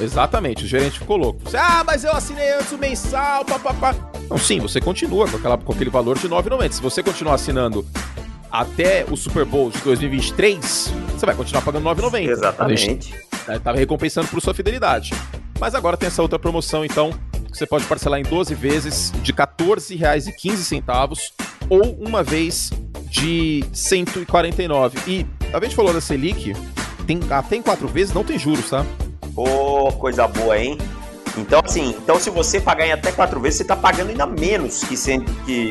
[0.00, 1.40] Exatamente, o gerente ficou louco.
[1.54, 3.94] Ah, mas eu assinei antes o mensal, papapá.
[4.30, 6.72] Não, sim, você continua com, aquela, com aquele valor de R$ 9,90.
[6.72, 7.84] Se você continuar assinando
[8.50, 12.28] até o Super Bowl de 2023, você vai continuar pagando R$ 9,90.
[12.30, 13.14] Exatamente.
[13.46, 15.12] Né, Tava recompensando por sua fidelidade.
[15.60, 17.10] Mas agora tem essa outra promoção, então,
[17.50, 21.32] que você pode parcelar em 12 vezes de R$ 14,15
[21.68, 22.70] ou uma vez
[23.10, 24.98] de 149.
[25.06, 26.54] E a gente falou da Selic,
[27.06, 28.84] tem, até em quatro vezes não tem juros, tá?
[29.34, 30.78] Ô, coisa boa, hein?
[31.36, 34.82] Então, assim, então se você pagar em até quatro vezes, você tá pagando ainda menos
[34.84, 35.70] que, cem- que,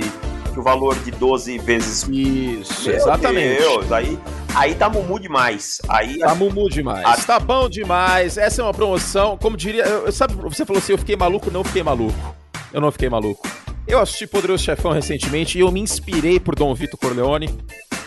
[0.57, 2.03] que o valor de 12 vezes.
[2.09, 3.59] Isso, Meu exatamente.
[3.59, 4.19] Deus, aí,
[4.55, 5.79] aí tá mumu demais.
[5.87, 7.05] Aí Tá mumu demais.
[7.05, 7.15] Ah.
[7.15, 8.37] Tá bom demais.
[8.37, 9.83] Essa é uma promoção, como diria.
[9.83, 11.51] eu- Sabe, você falou assim: eu fiquei maluco?
[11.51, 12.35] Não fiquei maluco.
[12.73, 13.47] Eu não fiquei maluco.
[13.87, 17.49] Eu assisti Poderoso Chefão recentemente e eu me inspirei por Dom Vitor Corleone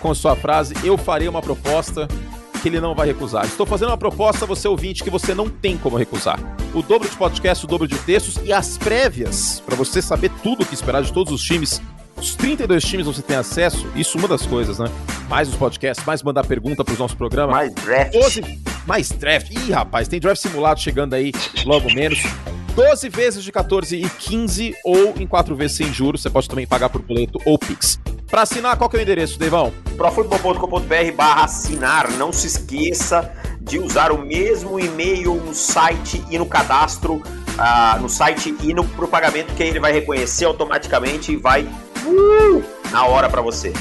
[0.00, 2.08] com sua frase: Eu farei uma proposta
[2.60, 3.46] que ele não vai recusar.
[3.46, 6.38] Estou fazendo uma proposta a você ouvinte que você não tem como recusar.
[6.74, 10.62] O dobro de podcast, o dobro de textos e as prévias, para você saber tudo
[10.62, 11.80] o que esperar de todos os times.
[12.20, 14.86] Os 32 times você tem acesso, isso uma das coisas, né?
[15.26, 17.56] Mais os podcasts, mais mandar pergunta para os nossos programas.
[17.56, 18.12] mais draft.
[18.12, 19.50] 12 mais draft.
[19.50, 21.32] Ih, rapaz, tem draft simulado chegando aí
[21.64, 22.18] logo menos.
[22.74, 26.20] 12 vezes de 14 e 15 ou em 4 vezes sem juros.
[26.20, 27.98] Você pode também pagar por boleto ou Pix.
[28.28, 29.72] Pra assinar, qual que é o endereço, Deivão?
[29.96, 32.10] profutbol.com.br barra assinar.
[32.12, 37.22] Não se esqueça de usar o mesmo e-mail no site e no cadastro,
[37.58, 41.66] ah, no site e no pro pagamento, que aí ele vai reconhecer automaticamente e vai
[42.06, 43.72] uh, na hora pra você.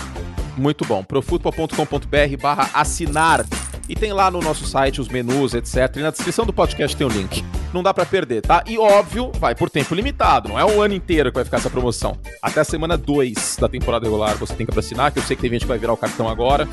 [0.58, 1.04] Muito bom.
[1.04, 3.46] profutbol.com.br barra assinar.
[3.88, 5.96] E tem lá no nosso site os menus, etc.
[5.96, 7.44] E na descrição do podcast tem o link.
[7.74, 8.64] Não dá pra perder, tá?
[8.68, 10.50] E óbvio, vai por tempo limitado.
[10.50, 12.16] Não é um ano inteiro que vai ficar essa promoção.
[12.42, 15.42] Até a semana 2 da temporada regular você tem que assinar, que eu sei que
[15.42, 16.68] tem gente que vai virar o cartão agora.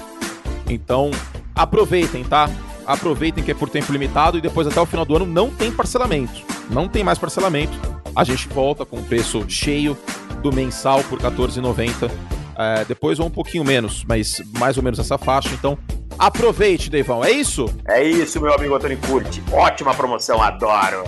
[0.68, 1.10] Então,
[1.54, 2.50] aproveitem, tá?
[2.86, 5.72] Aproveitem que é por tempo limitado e depois até o final do ano não tem
[5.72, 6.42] parcelamento.
[6.70, 7.78] Não tem mais parcelamento.
[8.16, 9.94] A gente volta com o preço cheio
[10.42, 12.10] do mensal por R$14,90.
[12.58, 15.54] É, depois ou um pouquinho menos, mas mais ou menos essa faixa.
[15.54, 15.78] Então,
[16.18, 17.22] aproveite, Deivão.
[17.22, 17.66] É isso?
[17.86, 19.42] É isso, meu amigo Antônio Curti.
[19.52, 21.04] Ótima promoção, adoro.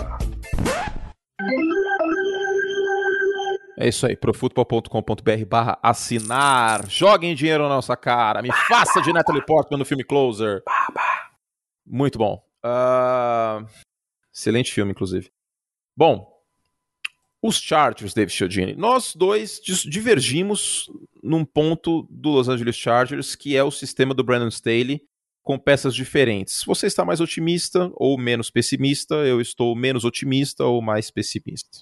[3.75, 6.87] É isso aí, profutbol.com.br barra assinar.
[6.87, 8.43] Joguem dinheiro na nossa cara.
[8.43, 10.61] Me faça de Natalie Portman no filme Closer.
[11.87, 12.39] Muito bom.
[12.63, 13.65] Ah,
[14.31, 15.31] excelente filme, inclusive.
[15.97, 16.38] Bom,
[17.41, 18.75] os Chargers, David Chiodini.
[18.75, 20.89] Nós dois divergimos
[21.23, 25.01] num ponto do Los Angeles Chargers, que é o sistema do Brandon Staley
[25.41, 26.63] com peças diferentes.
[26.65, 29.15] Você está mais otimista ou menos pessimista?
[29.15, 31.79] Eu estou menos otimista ou mais pessimista.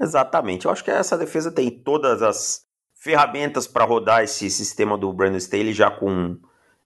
[0.00, 0.64] Exatamente.
[0.64, 5.36] Eu acho que essa defesa tem todas as ferramentas para rodar esse sistema do Brandon
[5.36, 6.38] Staley já com,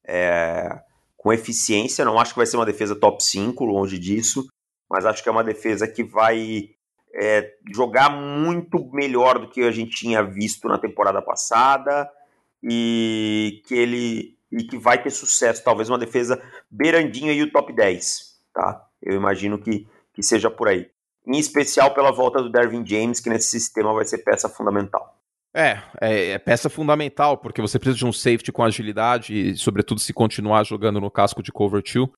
[0.05, 0.81] é,
[1.16, 2.05] com eficiência.
[2.05, 4.46] Não acho que vai ser uma defesa top 5, longe disso,
[4.90, 6.70] mas acho que é uma defesa que vai
[7.14, 12.11] é, jogar muito melhor do que a gente tinha visto na temporada passada
[12.62, 15.64] e que ele e que vai ter sucesso.
[15.64, 16.40] Talvez uma defesa
[16.71, 18.87] beirandinho aí o top 10, tá?
[19.03, 20.88] Eu imagino que, que seja por aí
[21.27, 25.19] em especial pela volta do Dervin James, que nesse sistema vai ser peça fundamental.
[25.53, 30.01] É, é, é peça fundamental, porque você precisa de um safety com agilidade e, sobretudo,
[30.01, 32.09] se continuar jogando no casco de cover 2,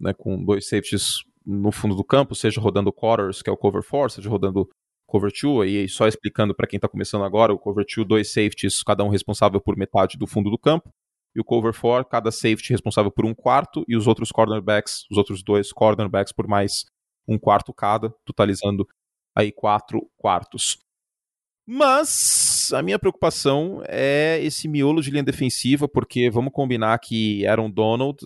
[0.00, 3.82] né, com dois safeties no fundo do campo, seja rodando quarters, que é o cover
[3.82, 4.68] 4, seja rodando
[5.06, 8.82] cover 2, e só explicando para quem está começando agora, o cover 2, dois safeties,
[8.82, 10.92] cada um responsável por metade do fundo do campo,
[11.34, 15.16] e o cover 4, cada safety responsável por um quarto, e os outros cornerbacks, os
[15.16, 16.84] outros dois cornerbacks por mais
[17.28, 18.86] um quarto cada, totalizando
[19.34, 20.78] aí quatro quartos.
[21.68, 27.70] Mas a minha preocupação é esse miolo de linha defensiva, porque vamos combinar que Aaron
[27.70, 28.24] Donald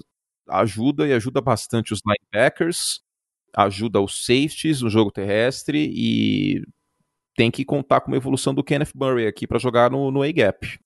[0.48, 3.00] ajuda e ajuda bastante os linebackers,
[3.56, 6.62] ajuda os safeties no jogo terrestre e
[7.36, 10.78] tem que contar com uma evolução do Kenneth Murray aqui para jogar no, no A-gap.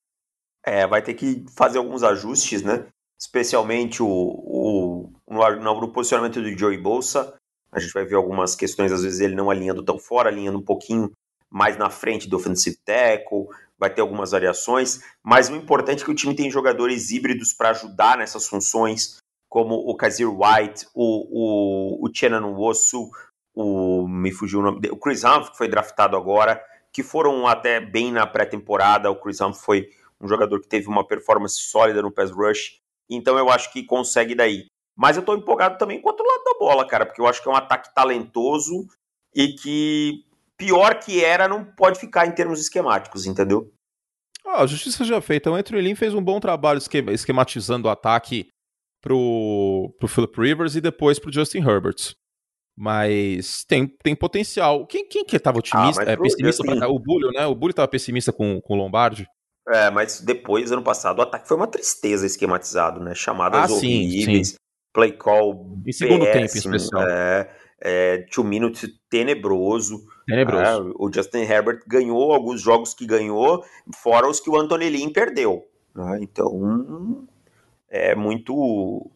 [0.65, 2.87] É, vai ter que fazer alguns ajustes, né?
[3.21, 7.37] Especialmente o, o no, no posicionamento do Joey Bolsa.
[7.73, 10.65] A gente vai ver algumas questões, às vezes ele não alinhando tão fora, alinhando um
[10.65, 11.11] pouquinho
[11.51, 13.47] mais na frente do offensive tackle,
[13.79, 17.71] vai ter algumas variações, mas o importante é que o time tem jogadores híbridos para
[17.71, 19.19] ajudar nessas funções,
[19.55, 23.09] como o Kazir White, o, o, o Chenan Wosu,
[23.55, 26.61] o, me fugiu o nome dele, o Chris Humphrey, que foi draftado agora,
[26.93, 29.89] que foram até bem na pré-temporada, o Chris Humphrey foi
[30.21, 34.35] um jogador que teve uma performance sólida no pass rush, então eu acho que consegue
[34.35, 34.67] daí.
[34.97, 37.41] Mas eu tô empolgado também com o outro lado da bola, cara, porque eu acho
[37.41, 38.89] que é um ataque talentoso
[39.33, 40.25] e que
[40.57, 43.73] pior que era não pode ficar em termos esquemáticos, entendeu?
[44.45, 45.49] Ah, a justiça já feita.
[45.49, 46.81] O Anthony fez um bom trabalho
[47.13, 48.49] esquematizando o ataque
[49.05, 52.15] pro, pro Philip Rivers e depois pro Justin Herbert.
[52.77, 54.87] Mas tem, tem potencial.
[54.87, 56.03] Quem, quem que tava otimista?
[56.03, 56.79] Ah, é, pessimista Justin...
[56.81, 57.47] pra, O Bulho, né?
[57.47, 59.29] O Bulho tava pessimista com, com o Lombardi.
[59.69, 63.15] É, mas depois, ano passado, o ataque foi uma tristeza esquematizado, né?
[63.15, 64.57] Chamadas ah, horríveis, sim, sim.
[64.93, 67.09] play call Em segundo péssimo, tempo, em especial.
[67.09, 70.05] É, é, two minutes tenebroso.
[70.27, 70.65] Tenebroso.
[70.65, 73.65] É, o Justin Herbert ganhou alguns jogos que ganhou,
[73.95, 75.65] fora os que o Anthony Lynn perdeu.
[75.95, 76.19] Né?
[76.23, 77.27] Então,
[77.95, 79.09] é muito.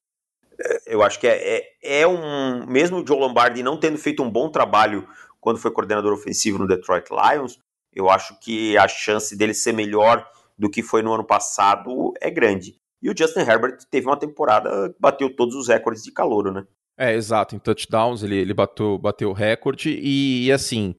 [0.60, 2.64] É, eu acho que é, é, é, um.
[2.66, 5.06] Mesmo o Joe Lombardi não tendo feito um bom trabalho
[5.40, 7.58] quando foi coordenador ofensivo no Detroit Lions,
[7.92, 10.24] eu acho que a chance dele ser melhor
[10.56, 12.76] do que foi no ano passado é grande.
[13.02, 16.64] E o Justin Herbert teve uma temporada que bateu todos os recordes de calor, né?
[16.96, 17.54] É, exato.
[17.54, 20.94] Em touchdowns ele, ele bateu, bateu o recorde e, e assim.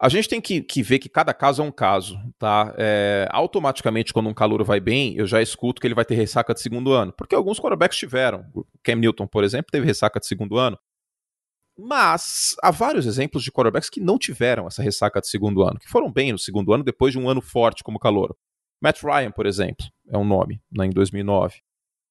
[0.00, 2.72] A gente tem que, que, ver que cada caso é um caso, tá?
[2.78, 6.54] É, automaticamente, quando um calor vai bem, eu já escuto que ele vai ter ressaca
[6.54, 7.12] de segundo ano.
[7.12, 8.46] Porque alguns quarterbacks tiveram.
[8.54, 10.78] O Cam Newton, por exemplo, teve ressaca de segundo ano.
[11.76, 15.88] Mas há vários exemplos de quarterbacks que não tiveram essa ressaca de segundo ano, que
[15.88, 18.36] foram bem no segundo ano depois de um ano forte como calor.
[18.80, 21.60] Matt Ryan, por exemplo, é um nome, né, em 2009.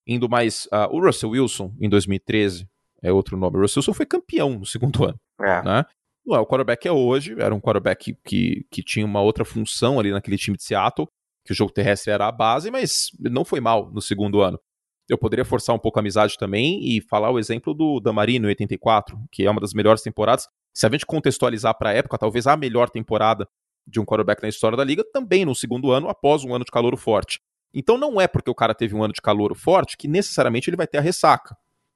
[0.06, 2.67] Indo mais, uh, o Russell Wilson, em 2013,
[3.02, 3.58] é outro nome.
[3.58, 5.19] O Russell Wilson foi campeão no segundo ano.
[5.41, 5.62] É.
[5.63, 5.86] Né?
[6.27, 9.97] Não é o quarterback é hoje, era um quarterback que, que tinha uma outra função
[9.97, 11.07] ali naquele time de Seattle,
[11.45, 14.59] que o jogo terrestre era a base, mas não foi mal no segundo ano.
[15.07, 18.49] Eu poderia forçar um pouco a amizade também e falar o exemplo do Damarino em
[18.49, 20.49] 84, que é uma das melhores temporadas.
[20.73, 23.47] Se a gente contextualizar para a época, talvez a melhor temporada
[23.87, 26.71] de um quarterback na história da liga, também no segundo ano, após um ano de
[26.71, 27.39] calor forte.
[27.73, 30.75] Então não é porque o cara teve um ano de calor forte que necessariamente ele
[30.75, 31.55] vai ter a ressaca,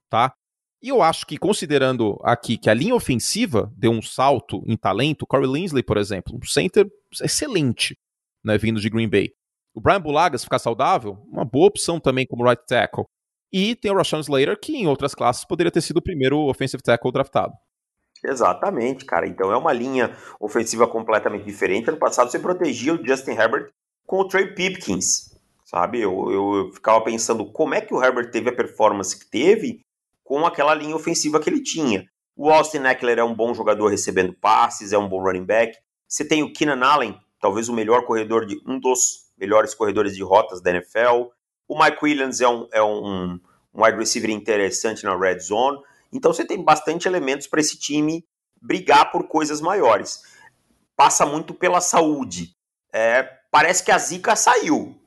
[0.09, 0.33] tá?
[0.81, 5.27] E eu acho que, considerando aqui que a linha ofensiva deu um salto em talento,
[5.27, 6.87] Corey Linsley, por exemplo, um center
[7.21, 7.97] excelente,
[8.43, 9.31] né, vindo de Green Bay.
[9.75, 13.05] O Brian Bulagas ficar saudável, uma boa opção também como right tackle.
[13.53, 16.81] E tem o Rashawn Slater, que em outras classes poderia ter sido o primeiro offensive
[16.81, 17.53] tackle draftado.
[18.23, 19.27] Exatamente, cara.
[19.27, 21.89] Então é uma linha ofensiva completamente diferente.
[21.89, 23.69] Ano passado você protegia o Justin Herbert
[24.05, 26.01] com o Trey Pipkins, sabe?
[26.01, 29.81] Eu, eu, eu ficava pensando como é que o Herbert teve a performance que teve
[30.31, 32.05] com aquela linha ofensiva que ele tinha.
[32.37, 35.77] O Austin Eckler é um bom jogador recebendo passes, é um bom running back.
[36.07, 40.23] Você tem o Keenan Allen, talvez o melhor corredor de um dos melhores corredores de
[40.23, 41.33] rotas da NFL.
[41.67, 43.41] O Mike Williams é um, é um,
[43.73, 45.79] um wide receiver interessante na red zone.
[46.13, 48.25] Então você tem bastante elementos para esse time
[48.61, 50.21] brigar por coisas maiores.
[50.95, 52.55] Passa muito pela saúde.
[52.93, 54.97] É, parece que a zica saiu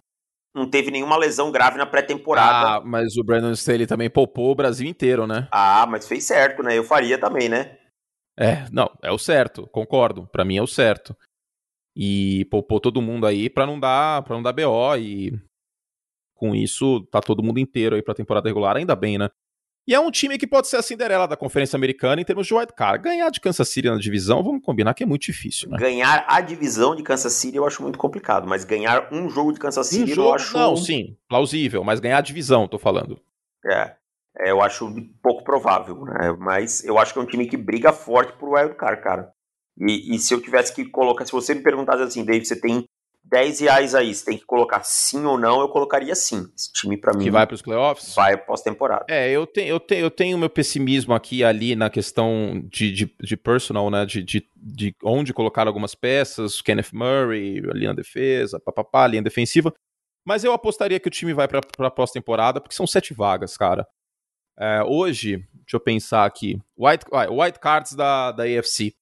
[0.54, 2.76] não teve nenhuma lesão grave na pré-temporada.
[2.76, 5.48] Ah, mas o Brandon Staley também poupou o Brasil inteiro, né?
[5.50, 6.78] Ah, mas fez certo, né?
[6.78, 7.76] Eu faria também, né?
[8.38, 10.28] É, não, é o certo, concordo.
[10.28, 11.16] Para mim é o certo.
[11.96, 15.32] E poupou todo mundo aí para não dar, para não dar BO e
[16.34, 19.28] com isso tá todo mundo inteiro aí para temporada regular, ainda bem, né?
[19.86, 22.54] E é um time que pode ser a Cinderela da Conferência Americana em termos de
[22.54, 23.02] wildcard.
[23.02, 25.76] Ganhar de Kansas City na divisão, vamos combinar que é muito difícil, né?
[25.78, 29.60] Ganhar a divisão de Kansas City eu acho muito complicado, mas ganhar um jogo de
[29.60, 30.56] Kansas City um jogo, eu acho...
[30.56, 33.20] Não, sim, plausível, mas ganhar a divisão, tô falando.
[33.66, 33.94] É,
[34.38, 34.90] é eu acho
[35.22, 36.34] pouco provável, né?
[36.38, 39.30] Mas eu acho que é um time que briga forte pro wildcard, cara.
[39.78, 42.84] E, e se eu tivesse que colocar, se você me perguntasse assim, Dave, você tem
[43.24, 46.46] 10 reais aí, você tem que colocar sim ou não, eu colocaria sim.
[46.56, 47.24] Esse time para mim.
[47.24, 48.14] Que vai para os playoffs?
[48.14, 49.06] Vai pós-temporada.
[49.08, 53.16] É, eu tenho, eu tenho, eu tenho meu pessimismo aqui ali na questão de, de,
[53.20, 54.04] de personal, né?
[54.04, 59.72] De, de, de onde colocar algumas peças, Kenneth Murray, ali na defesa, papapá, linha defensiva.
[60.26, 63.86] Mas eu apostaria que o time vai para pós-temporada, porque são sete vagas, cara.
[64.58, 66.60] É, hoje, deixa eu pensar aqui.
[66.78, 68.94] White, white cards da, da AFC.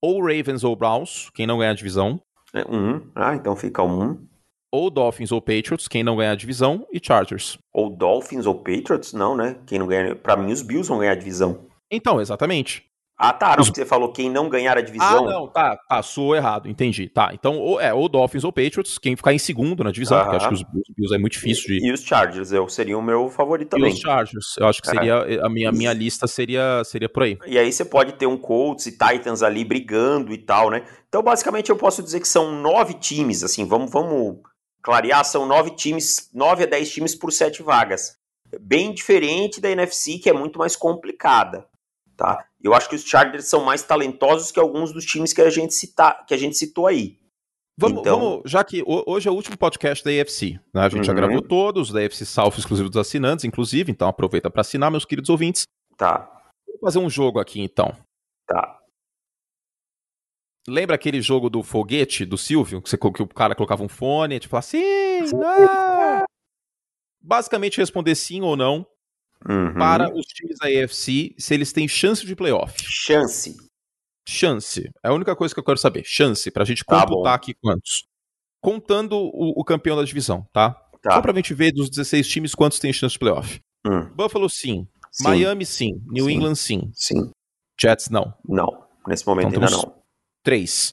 [0.00, 2.20] Ou Ravens ou Browns, quem não ganha a divisão.
[2.54, 3.10] É um.
[3.14, 4.26] Ah, então fica um.
[4.70, 7.58] Ou Dolphins ou Patriots, quem não ganha a divisão, e Chargers.
[7.74, 9.12] Ou Dolphins ou Patriots?
[9.12, 9.58] Não, né?
[9.66, 10.16] Quem não ganha.
[10.16, 11.66] Pra mim, os Bills vão ganhar a divisão.
[11.90, 12.84] Então, exatamente.
[13.16, 13.56] Ah, tá.
[13.56, 15.28] Não, você falou quem não ganhar a divisão.
[15.28, 15.78] Ah, não, tá.
[15.88, 17.08] Passou errado, entendi.
[17.08, 17.30] Tá.
[17.32, 20.48] Então, ou, é, ou Dolphins ou Patriots, quem ficar em segundo na divisão, porque acho
[20.48, 20.64] que os
[20.96, 21.86] Bills é muito difícil de.
[21.86, 23.90] E os Chargers, eu seria o meu favorito também.
[23.90, 24.92] E os Chargers, eu acho que é.
[24.92, 25.14] seria.
[25.14, 25.46] É.
[25.46, 27.38] A minha, a minha lista seria, seria por aí.
[27.46, 30.82] E aí você pode ter um Colts e Titans ali brigando e tal, né?
[31.08, 34.38] Então, basicamente, eu posso dizer que são nove times, assim, vamos, vamos
[34.82, 38.16] clarear, são nove times, nove a dez times por sete vagas.
[38.60, 41.66] Bem diferente da NFC, que é muito mais complicada.
[42.22, 42.46] Tá?
[42.62, 45.74] Eu acho que os Chargers são mais talentosos que alguns dos times que a gente,
[45.74, 47.18] cita, que a gente citou aí.
[47.76, 48.20] Vamos, então...
[48.20, 50.82] vamos, já que hoje é o último podcast da AFC, né?
[50.82, 51.04] a gente uhum.
[51.04, 55.04] já gravou todos, da AFC South exclusivo dos assinantes, inclusive, então aproveita para assinar, meus
[55.04, 55.64] queridos ouvintes.
[55.96, 56.30] Tá.
[56.64, 57.92] Vou fazer um jogo aqui, então.
[58.46, 58.78] Tá.
[60.68, 64.36] Lembra aquele jogo do foguete, do Silvio, que, você, que o cara colocava um fone
[64.36, 66.24] e te falava sim, não.
[67.20, 68.86] Basicamente responder sim ou não
[69.48, 69.74] uhum.
[69.74, 72.74] para os times da AFC se eles têm chance de playoff.
[72.82, 73.56] Chance.
[74.26, 74.90] Chance.
[75.02, 76.04] É a única coisa que eu quero saber.
[76.04, 78.06] Chance, pra gente tá computar aqui quantos.
[78.60, 80.70] Contando o, o, campeão da divisão, tá?
[81.02, 81.14] tá?
[81.14, 83.60] Só pra gente ver dos 16 times quantos têm chance de playoff.
[83.84, 84.08] Hum.
[84.14, 84.86] Buffalo, sim.
[85.10, 85.24] sim.
[85.24, 86.00] Miami, sim.
[86.06, 86.32] New sim.
[86.32, 86.90] England, sim.
[86.94, 87.30] Sim.
[87.80, 88.32] Jets, não.
[88.48, 88.86] Não.
[89.06, 90.02] Nesse momento então, ainda não.
[90.44, 90.92] Três.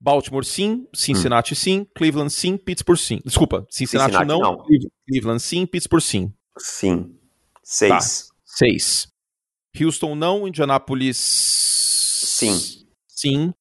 [0.00, 0.88] Baltimore, sim.
[0.92, 1.56] Cincinnati, hum.
[1.56, 1.86] sim.
[1.96, 2.56] Cleveland, sim.
[2.56, 3.20] Pittsburgh, sim.
[3.24, 3.64] Desculpa.
[3.70, 4.40] Cincinnati, Cincinnati não.
[4.40, 4.66] não.
[5.08, 5.64] Cleveland, sim.
[5.64, 6.34] Pittsburgh, sim.
[6.58, 7.16] Sim.
[7.64, 8.28] Seis.
[8.28, 8.34] Tá.
[8.44, 9.08] Seis.
[9.80, 11.16] Houston não, Indianapolis.
[11.16, 12.86] Sim.
[13.08, 13.54] Sim.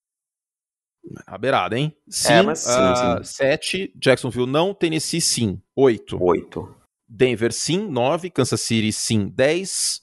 [1.25, 1.95] A beirada, hein?
[2.07, 2.33] Sim.
[2.33, 3.23] É, mas sim, uh, sim.
[3.23, 3.93] Sete.
[3.99, 4.73] Jacksonville não.
[4.73, 5.61] Tennessee sim.
[5.75, 6.21] Oito.
[6.21, 6.75] Oito.
[7.07, 7.87] Denver sim.
[7.87, 8.29] Nove.
[8.29, 9.27] Kansas City sim.
[9.27, 10.01] Dez.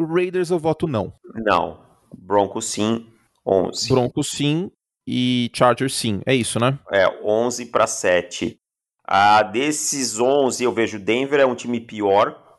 [0.00, 1.12] Raiders eu voto não.
[1.34, 1.84] Não.
[2.16, 3.06] Broncos sim.
[3.44, 3.88] Onze.
[3.88, 4.70] Broncos sim.
[5.06, 6.20] E Chargers sim.
[6.24, 6.78] É isso, né?
[6.92, 8.58] É, onze para sete.
[9.04, 12.49] Ah, desses onze eu vejo Denver é um time pior.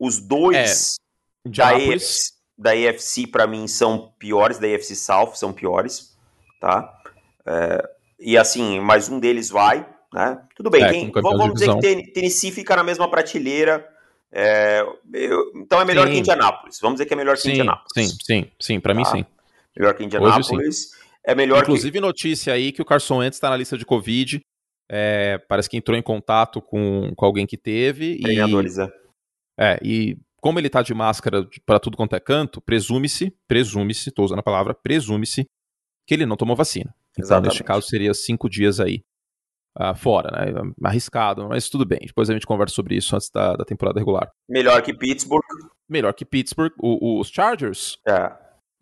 [0.00, 0.96] Os dois
[1.44, 6.16] é, da, EFC, da EFC, para mim, são piores, da EFC South são piores,
[6.58, 6.90] tá?
[7.46, 10.40] É, e assim, mais um deles vai, né?
[10.56, 13.86] Tudo bem, é, quem, vamos dizer que Tennessee fica na mesma prateleira.
[14.32, 14.82] É,
[15.12, 16.14] eu, então é melhor sim.
[16.14, 16.78] que Indianápolis.
[16.80, 17.92] Vamos dizer que é melhor que sim, Indianápolis.
[17.92, 18.98] Sim, sim, sim, para tá?
[18.98, 19.26] mim sim.
[19.76, 20.92] Melhor que Indianápolis.
[21.22, 22.00] É melhor Inclusive, que...
[22.00, 24.40] notícia aí que o Carson Wentz está na lista de Covid.
[24.88, 28.18] É, parece que entrou em contato com, com alguém que teve.
[28.20, 28.82] Treinadores, e...
[28.82, 28.99] é.
[29.58, 34.24] É, e como ele tá de máscara para tudo quanto é canto, presume-se, presume-se, tô
[34.24, 35.46] usando a palavra, presume-se
[36.06, 36.94] que ele não tomou vacina.
[37.12, 37.50] Então, Exatamente.
[37.50, 39.02] neste caso, seria cinco dias aí
[39.78, 40.72] uh, fora, né?
[40.82, 42.00] Arriscado, mas tudo bem.
[42.06, 44.30] Depois a gente conversa sobre isso antes da, da temporada regular.
[44.48, 45.44] Melhor que Pittsburgh.
[45.88, 46.72] Melhor que Pittsburgh.
[46.78, 47.98] O, os Chargers.
[48.06, 48.32] É.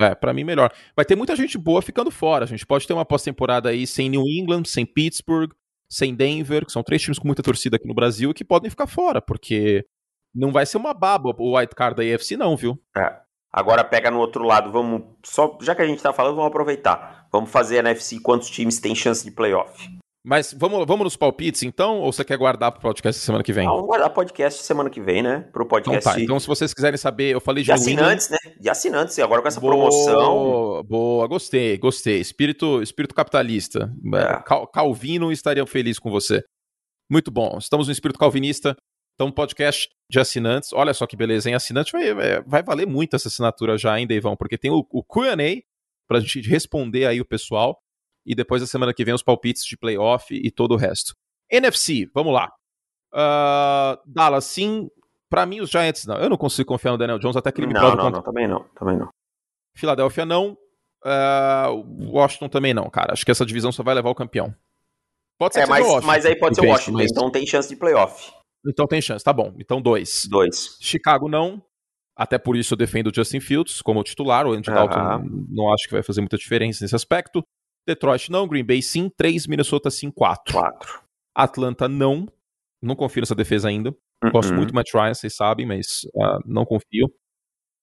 [0.01, 0.73] É, pra mim melhor.
[0.95, 2.45] Vai ter muita gente boa ficando fora.
[2.45, 5.51] A gente pode ter uma pós-temporada aí sem New England, sem Pittsburgh,
[5.91, 8.71] sem Denver, que são três times com muita torcida aqui no Brasil e que podem
[8.71, 9.85] ficar fora, porque
[10.35, 12.79] não vai ser uma baba o white card da EFC, não, viu?
[12.97, 13.17] É.
[13.53, 15.03] Agora pega no outro lado, vamos.
[15.25, 17.27] Só, já que a gente tá falando, vamos aproveitar.
[17.33, 19.99] Vamos fazer a NFC quantos times têm chance de playoff.
[20.25, 22.01] Mas vamos, vamos nos palpites, então?
[22.01, 23.67] Ou você quer guardar pro podcast semana que vem?
[23.67, 25.49] Não, vamos guardar podcast semana que vem, né?
[25.53, 26.01] Pro podcast.
[26.01, 26.21] Então, tá.
[26.21, 28.37] então se vocês quiserem saber, eu falei de, de assinantes, né?
[28.61, 30.85] De assinantes, agora com essa boa, promoção.
[30.85, 32.21] Boa, gostei, gostei.
[32.21, 33.91] Espírito, espírito capitalista.
[34.15, 34.43] É.
[34.43, 36.45] Cal, Calvino estaria feliz com você.
[37.11, 37.57] Muito bom.
[37.59, 38.77] Estamos no espírito calvinista.
[39.19, 40.73] Então, podcast de assinantes.
[40.73, 41.57] Olha só que beleza, hein?
[41.57, 44.37] Assinante vai, vai valer muito essa assinatura já, hein, Deivão?
[44.37, 45.37] Porque tem o, o QA
[46.07, 47.83] pra gente responder aí o pessoal.
[48.25, 51.17] E depois da semana que vem, os palpites de playoff e todo o resto.
[51.51, 52.53] NFC, vamos lá.
[53.13, 54.89] Uh, Dallas, sim.
[55.29, 56.17] Pra mim, os Giants, não.
[56.19, 58.19] Eu não consigo confiar no Daniel Jones até que ele me não, prove não, contra...
[58.19, 59.09] não, também não, também não.
[59.77, 60.57] Filadélfia, não.
[61.05, 63.15] Uh, Washington também não, cara.
[63.15, 64.55] Acho que essa divisão só vai levar o campeão.
[65.41, 67.11] Pode ser é, mas, mas aí pode ser o Washington, mas...
[67.11, 68.33] então tem chance de playoff.
[68.69, 69.55] Então tem chance, tá bom.
[69.59, 70.27] Então dois.
[70.29, 70.77] Dois.
[70.81, 71.63] Chicago não.
[72.17, 74.47] Até por isso eu defendo o Justin Fields como titular.
[74.47, 77.43] O Andy Dalton não acho que vai fazer muita diferença nesse aspecto.
[77.87, 78.47] Detroit não.
[78.47, 79.09] Green Bay sim.
[79.09, 79.47] Três.
[79.47, 80.11] Minnesota sim.
[80.11, 80.53] Quatro.
[80.53, 81.01] Quatro.
[81.35, 82.27] Atlanta não.
[82.83, 83.91] Não confio nessa defesa ainda.
[83.91, 84.33] Uh -uh.
[84.33, 87.09] Gosto muito do Matt Ryan, vocês sabem, mas uh, não confio.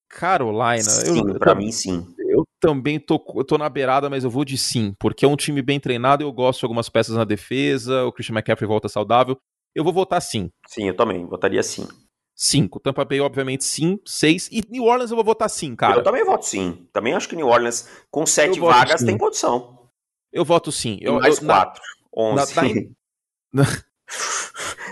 [0.09, 0.83] Carolina.
[0.83, 2.05] Sim, eu, pra eu, mim sim.
[2.19, 5.35] Eu também tô, eu tô na beirada, mas eu vou de sim, porque é um
[5.35, 9.37] time bem treinado, eu gosto de algumas peças na defesa, o Christian McCaffrey volta saudável.
[9.75, 10.49] Eu vou votar sim.
[10.67, 11.85] Sim, eu também, votaria sim.
[12.33, 12.79] Cinco.
[12.79, 13.99] Tampa Bay, obviamente, sim.
[14.05, 14.49] Seis.
[14.51, 15.97] E New Orleans eu vou votar sim, cara.
[15.97, 16.87] Eu também voto sim.
[16.91, 19.07] Também acho que New Orleans, com sete vagas, sim.
[19.07, 19.89] tem condição.
[20.31, 20.97] Eu voto sim.
[21.01, 21.81] Eu, mais eu, quatro.
[22.15, 22.91] Na, onze.
[23.53, 23.63] Na.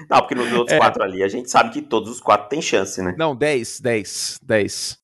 [0.10, 0.78] Não, porque nos outros é.
[0.78, 3.16] quatro ali, a gente sabe que todos os quatro têm chance, né?
[3.18, 4.98] Não, dez, dez, dez.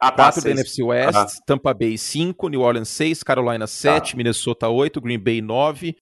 [0.00, 1.26] Ah, tá, 4 da NFC West, ah.
[1.46, 4.16] Tampa Bay 5, New Orleans 6, Carolina 7, tá.
[4.16, 5.96] Minnesota 8, Green Bay 9,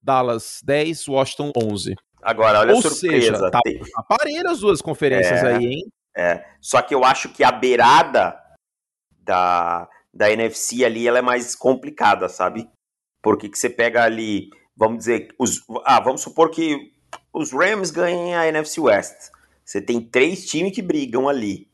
[0.00, 1.96] Dallas 10, Washington 11.
[2.22, 3.36] Agora, olha Ou a surpresa.
[3.36, 3.80] Seja, tá tem...
[4.46, 5.92] as duas conferências é, aí, hein?
[6.16, 6.44] É.
[6.60, 8.36] Só que eu acho que a beirada
[9.20, 12.68] da, da NFC ali ela é mais complicada, sabe?
[13.22, 16.92] Porque que você pega ali, vamos dizer, os, ah, vamos supor que
[17.32, 19.30] os Rams ganhem a NFC West.
[19.64, 21.68] Você tem três times que brigam ali,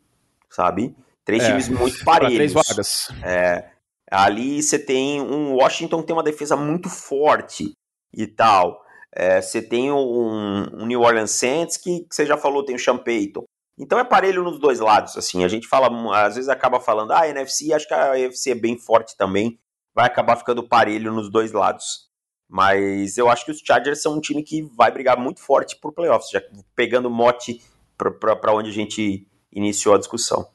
[0.50, 0.94] sabe?
[1.24, 2.34] Três é, times muito parelhos.
[2.34, 3.08] Três vagas.
[3.22, 3.70] É,
[4.10, 7.72] ali você tem um Washington que tem uma defesa muito forte
[8.12, 8.83] e tal.
[9.16, 12.78] É, você tem um, um, New Orleans Saints que, que, você já falou, tem o
[12.78, 13.44] Sean Payton.
[13.78, 15.44] Então é parelho nos dois lados, assim.
[15.44, 15.88] A gente fala,
[16.24, 19.58] às vezes acaba falando, ah, a NFC, acho que a NFC é bem forte também.
[19.94, 22.08] Vai acabar ficando parelho nos dois lados.
[22.48, 25.92] Mas eu acho que os Chargers são um time que vai brigar muito forte por
[25.92, 26.42] playoffs, já
[26.74, 27.62] pegando mote
[27.96, 30.46] para onde a gente iniciou a discussão.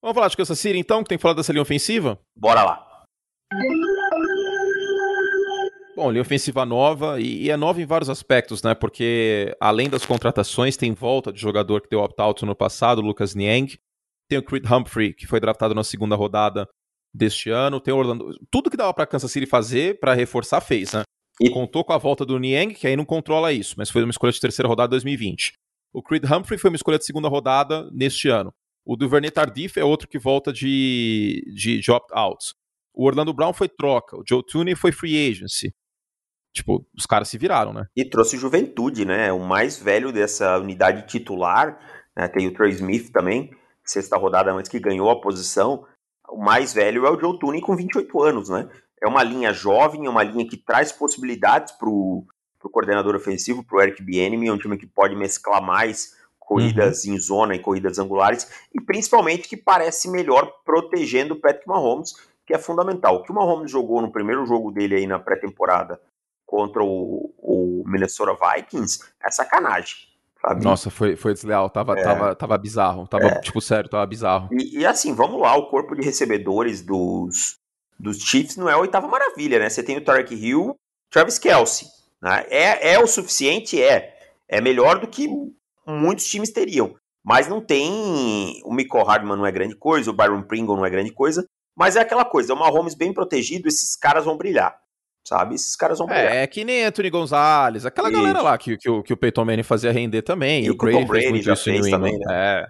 [0.00, 2.18] Vamos falar de Kansas City então, que tem que falar dessa linha ofensiva?
[2.36, 3.04] Bora lá.
[5.98, 8.72] Bom, linha ofensiva nova, e, e, é nova em vários aspectos, né?
[8.72, 13.76] Porque além das contratações, tem volta de jogador que deu opt-out no passado, Lucas Niang.
[14.28, 16.68] Tem o Creed Humphrey, que foi draftado na segunda rodada
[17.12, 17.80] deste ano.
[17.80, 18.32] Tem o Orlando.
[18.48, 21.02] Tudo que dava para Kansas City fazer para reforçar, fez, né?
[21.40, 24.12] E contou com a volta do Niang, que aí não controla isso, mas foi uma
[24.12, 25.54] escolha de terceira rodada 2020.
[25.92, 28.54] O Creed Humphrey foi uma escolha de segunda rodada neste ano.
[28.86, 32.54] O Duvernay Tardif é outro que volta de, de, de opt-outs.
[32.94, 34.16] O Orlando Brown foi troca.
[34.16, 35.74] O Joe Tooney foi free agency.
[36.58, 37.86] Tipo, os caras se viraram, né?
[37.96, 39.32] E trouxe juventude, né?
[39.32, 41.78] O mais velho dessa unidade titular,
[42.16, 42.26] né?
[42.26, 43.50] tem o Trey Smith também,
[43.84, 45.86] sexta rodada antes que ganhou a posição.
[46.28, 48.68] O mais velho é o Joe Tooney com 28 anos, né?
[49.00, 52.24] É uma linha jovem, é uma linha que traz possibilidades pro,
[52.58, 57.14] pro coordenador ofensivo, pro Eric Bieniemy, é um time que pode mesclar mais corridas uhum.
[57.14, 62.52] em zona e corridas angulares, e principalmente que parece melhor protegendo o Patrick Mahomes, que
[62.52, 63.16] é fundamental.
[63.16, 66.00] O que o Mahomes jogou no primeiro jogo dele aí na pré-temporada
[66.48, 69.96] contra o, o, Minnesota Vikings é sacanagem.
[70.40, 70.64] Sabe?
[70.64, 72.02] Nossa, foi, foi desleal, tava, é.
[72.02, 73.40] tava, tava bizarro, tava, é.
[73.40, 74.48] tipo, sério, tava bizarro.
[74.52, 77.58] E, e, assim, vamos lá, o corpo de recebedores dos,
[78.00, 79.68] dos Chiefs não é a oitava maravilha, né?
[79.68, 80.74] Você tem o Tarek Hill,
[81.10, 81.86] Travis Kelsey,
[82.22, 82.46] né?
[82.48, 83.82] É, é o suficiente?
[83.82, 84.16] É.
[84.48, 85.28] É melhor do que
[85.86, 86.94] muitos times teriam.
[87.22, 88.62] Mas não tem.
[88.64, 91.46] O Michael Hardman não é grande coisa, o Byron Pringle não é grande coisa.
[91.76, 94.74] Mas é aquela coisa, é uma Holmes bem protegido, esses caras vão brilhar.
[95.28, 95.56] Sabe?
[95.56, 96.44] Esses caras vão é.
[96.44, 98.16] É, que nem Anthony Gonzalez, aquela Isso.
[98.16, 100.64] galera lá que, que, o, que o Peyton Manning fazia render também.
[100.64, 102.24] E, o Brady, muito isso fez também, né?
[102.30, 102.66] É.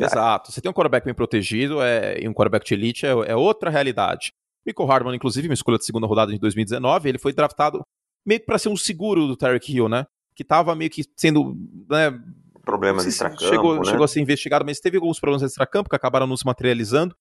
[0.00, 0.04] é.
[0.04, 0.52] Exato.
[0.52, 3.68] Você tem um quarterback bem protegido é, e um quarterback de elite é, é outra
[3.68, 4.30] realidade.
[4.64, 7.82] Michael Hardman, inclusive, uma escolha de segunda rodada de 2019, ele foi draftado
[8.24, 10.04] meio que para ser um seguro do Tarek Hill, né?
[10.36, 11.56] Que tava meio que sendo
[11.90, 12.16] né,
[12.62, 13.84] problemas extracampo, chegou, né?
[13.86, 17.12] chegou a ser investigado, mas teve alguns problemas extracampo que acabaram não se materializando.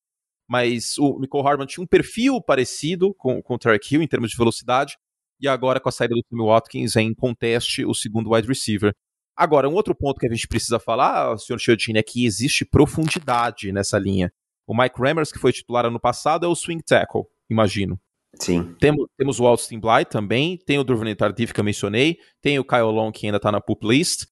[0.47, 4.31] Mas o Michael Hardman tinha um perfil parecido com, com o Tarek Hill em termos
[4.31, 4.97] de velocidade.
[5.39, 8.95] E agora, com a saída do Timmy Watkins, é em conteste o segundo wide receiver.
[9.35, 13.71] Agora, um outro ponto que a gente precisa falar, senhor Chiodini, é que existe profundidade
[13.71, 14.31] nessa linha.
[14.65, 17.99] O Mike Rammers, que foi titular ano passado, é o swing tackle, imagino.
[18.39, 18.75] Sim.
[18.79, 22.65] Temos, temos o Austin Bly também, tem o Durvan Tardif que eu mencionei, tem o
[22.65, 24.25] Kyle Long que ainda está na pup list,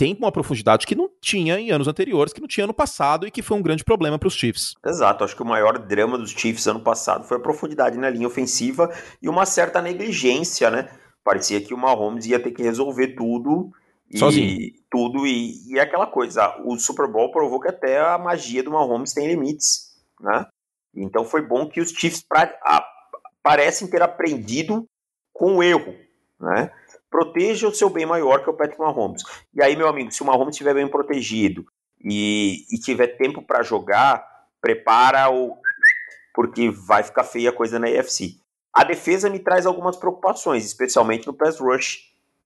[0.00, 3.30] tem uma profundidade que não tinha em anos anteriores, que não tinha no passado e
[3.30, 4.74] que foi um grande problema para os Chiefs.
[4.82, 8.26] Exato, acho que o maior drama dos Chiefs ano passado foi a profundidade na linha
[8.26, 8.90] ofensiva
[9.20, 10.88] e uma certa negligência, né?
[11.22, 13.70] Parecia que o Mahomes ia ter que resolver tudo
[14.10, 14.72] e Sozinho.
[14.90, 16.56] tudo e, e aquela coisa.
[16.64, 20.46] O Super Bowl provou que até a magia do Mahomes tem limites, né?
[20.96, 22.82] Então foi bom que os Chiefs pra, a,
[23.42, 24.86] parecem ter aprendido
[25.30, 25.94] com o erro,
[26.40, 26.72] né?
[27.10, 29.22] Proteja o seu bem maior que é o Patrick Mahomes.
[29.52, 31.66] E aí, meu amigo, se o Mahomes estiver bem protegido
[32.02, 34.24] e, e tiver tempo para jogar,
[34.60, 35.58] prepara o
[36.32, 38.36] porque vai ficar feia a coisa na AFC.
[38.72, 41.98] A defesa me traz algumas preocupações, especialmente no pass rush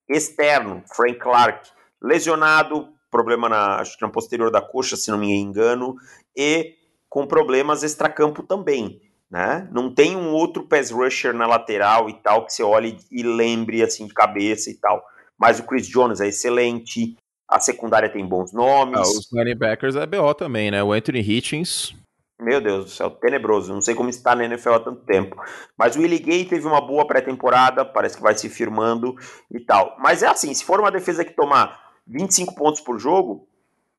[0.09, 0.83] externo.
[0.95, 5.97] Frank Clark lesionado, problema na, acho que na posterior da coxa, se não me engano,
[6.35, 6.75] e
[7.09, 9.01] com problemas extracampo também
[9.35, 9.69] né?
[9.73, 13.83] Não tem um outro pass rusher na lateral e tal que você olhe e lembre
[13.83, 15.05] assim de cabeça e tal.
[15.37, 17.17] Mas o Chris Jones é excelente,
[17.49, 18.97] a secundária tem bons nomes.
[18.97, 20.85] Ah, os linebackers é BO também, né?
[20.85, 21.97] O Anthony Hitchens.
[22.41, 23.75] Meu Deus do céu, tenebroso.
[23.75, 25.35] Não sei como está na NFL há tanto tempo.
[25.77, 29.17] Mas o Willie Gay teve uma boa pré-temporada, parece que vai se firmando
[29.51, 29.97] e tal.
[29.99, 33.49] Mas é assim, se for uma defesa que tomar 25 pontos por jogo,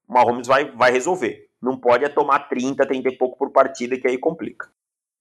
[0.08, 1.50] o Mahomes vai, vai resolver.
[1.62, 4.70] Não pode é tomar 30, 30 e pouco por partida, que aí complica.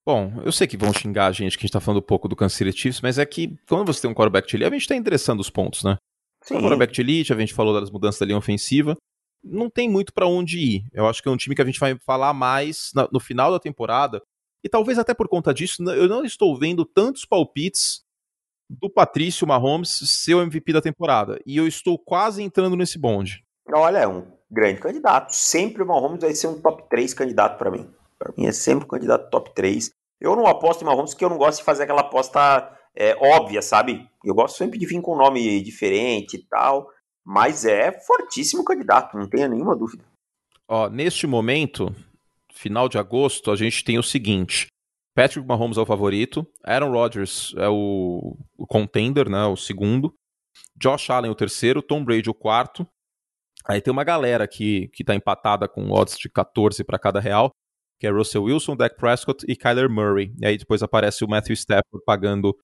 [0.07, 2.29] Bom, eu sei que vão xingar a gente que a gente tá falando um pouco
[2.29, 4.79] do Kansas City Chiefs, mas é que quando você tem um quarterback de elite, a
[4.79, 5.97] gente tá interessando os pontos, né?
[6.43, 6.57] Sim.
[6.57, 8.97] Um quarterback de elite, a gente falou das mudanças da linha ofensiva,
[9.43, 10.85] não tem muito para onde ir.
[10.93, 13.51] Eu acho que é um time que a gente vai falar mais na, no final
[13.51, 14.21] da temporada,
[14.63, 18.03] e talvez até por conta disso, eu não estou vendo tantos palpites
[18.69, 23.43] do Patrício Mahomes ser o MVP da temporada, e eu estou quase entrando nesse bonde.
[23.73, 25.33] Olha, é um grande candidato.
[25.33, 27.89] Sempre o Mahomes vai ser um top 3 candidato para mim.
[28.19, 29.91] Para mim é sempre um candidato top 3.
[30.21, 33.61] Eu não aposto em Mahomes porque eu não gosto de fazer aquela aposta é, óbvia,
[33.61, 34.09] sabe?
[34.25, 36.89] Eu gosto sempre de vir com um nome diferente e tal.
[37.25, 40.05] Mas é fortíssimo candidato, não tenha nenhuma dúvida.
[40.69, 41.95] Ó, neste momento,
[42.53, 44.67] final de agosto, a gente tem o seguinte:
[45.15, 49.45] Patrick Mahomes é o favorito, Aaron Rodgers é o, o contender, né?
[49.47, 50.15] O segundo.
[50.77, 52.87] Josh Allen o terceiro, Tom Brady o quarto.
[53.67, 57.51] Aí tem uma galera que, que tá empatada com odds de 14 para cada real,
[57.99, 60.35] que é Russell Wilson, Dak Prescott e Kyler Murray.
[60.41, 62.57] E aí depois aparece o Matthew Stafford pagando.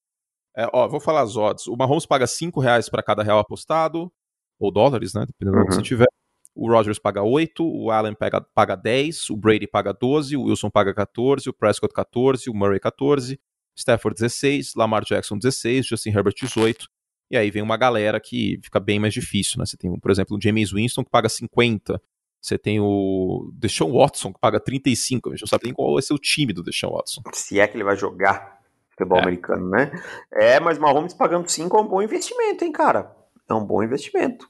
[0.56, 1.66] É, ó, vou falar as odds.
[1.66, 4.12] O Mahomes paga 5 reais para cada real apostado,
[4.58, 5.24] ou dólares, né?
[5.26, 5.64] Dependendo uhum.
[5.64, 6.08] do que você tiver.
[6.54, 10.68] O Rodgers paga 8, o Allen paga, paga 10, o Brady paga 12, o Wilson
[10.68, 13.40] paga 14, o Prescott 14, o Murray 14,
[13.76, 16.86] Stafford 16, Lamar Jackson 16, Justin Herbert 18.
[17.30, 19.64] E aí vem uma galera que fica bem mais difícil, né?
[19.64, 22.02] Você tem, por exemplo, o James Winston que paga 50,
[22.40, 25.28] você tem o Deshaun Watson, que paga 35.
[25.28, 27.22] A gente não sabe nem qual vai ser o time do Deshaun Watson.
[27.32, 28.60] Se é que ele vai jogar
[28.90, 29.22] futebol é.
[29.22, 29.90] americano, né?
[30.32, 33.14] É, mas Mahomes pagando 5 é um bom investimento, hein, cara?
[33.48, 34.48] É um bom investimento.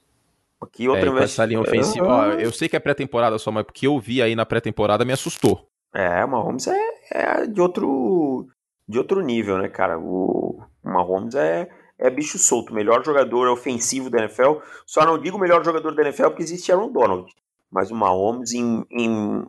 [0.61, 2.07] Aqui outra é, essa linha ofensiva.
[2.07, 5.12] Ó, eu sei que é pré-temporada só, mas porque eu vi aí na pré-temporada me
[5.12, 5.68] assustou.
[5.93, 6.78] É, o Mahomes é,
[7.11, 8.47] é de outro
[8.86, 9.99] de outro nível, né, cara?
[9.99, 11.68] O, o Mahomes é,
[11.99, 14.59] é bicho solto, melhor jogador ofensivo da NFL.
[14.84, 17.32] Só não digo melhor jogador da NFL porque existe Aaron Donald
[17.71, 19.47] mas o Mahomes em, em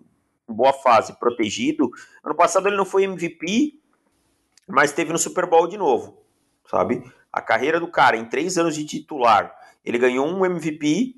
[0.47, 1.89] boa fase, protegido.
[2.23, 3.79] Ano passado ele não foi MVP,
[4.67, 6.21] mas teve no Super Bowl de novo,
[6.69, 7.03] sabe?
[7.31, 11.15] A carreira do cara em três anos de titular, ele ganhou um MVP,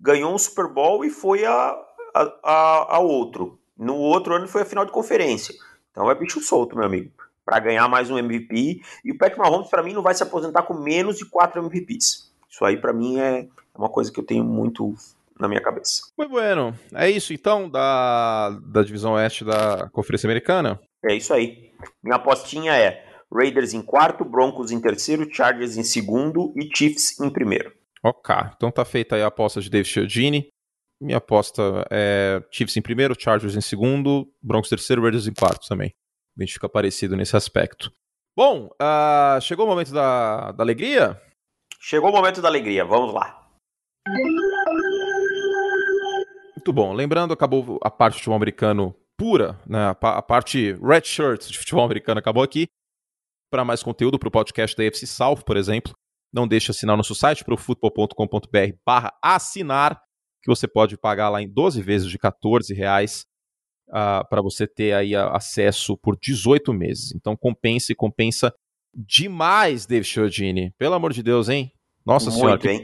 [0.00, 1.76] ganhou um Super Bowl e foi a,
[2.14, 3.58] a, a, a outro.
[3.76, 5.54] No outro ano foi a final de conferência.
[5.90, 7.12] Então é bicho solto, meu amigo.
[7.44, 8.80] Para ganhar mais um MVP.
[9.04, 12.32] E o Patrick Mahomes, para mim, não vai se aposentar com menos de quatro MVPs.
[12.48, 14.94] Isso aí, para mim, é uma coisa que eu tenho muito
[15.42, 16.02] na minha cabeça.
[16.16, 16.74] Muito bueno.
[16.94, 20.80] É isso então da, da divisão oeste da Conferência Americana?
[21.04, 21.72] É isso aí.
[22.02, 27.28] Minha apostinha é Raiders em quarto, Broncos em terceiro, Chargers em segundo e Chiefs em
[27.28, 27.72] primeiro.
[28.04, 30.48] Ok, então tá feita aí a aposta de David Chiodini.
[31.00, 35.66] Minha aposta é Chiefs em primeiro, Chargers em segundo, Broncos em terceiro, Raiders em quarto
[35.66, 35.92] também.
[36.38, 37.92] A gente fica parecido nesse aspecto.
[38.36, 41.20] Bom, uh, chegou o momento da, da alegria?
[41.80, 43.42] Chegou o momento da alegria, vamos lá.
[46.56, 46.92] Muito bom.
[46.92, 49.88] Lembrando, acabou a parte de futebol americano pura, né?
[49.88, 52.66] A, parte red shirt de futebol americano acabou aqui.
[53.50, 55.94] Para mais conteúdo, para o podcast da UFC South, por exemplo,
[56.32, 60.00] não deixe de assinar nosso site, profutbol.com.br barra assinar,
[60.42, 63.26] que você pode pagar lá em 12 vezes de 14 reais
[63.88, 67.12] uh, ah, para você ter aí acesso por 18 meses.
[67.14, 68.52] Então compensa e compensa
[68.94, 70.72] demais, David Chiodini.
[70.78, 71.70] Pelo amor de Deus, hein?
[72.04, 72.72] Nossa Muito, senhora.
[72.72, 72.82] Hein?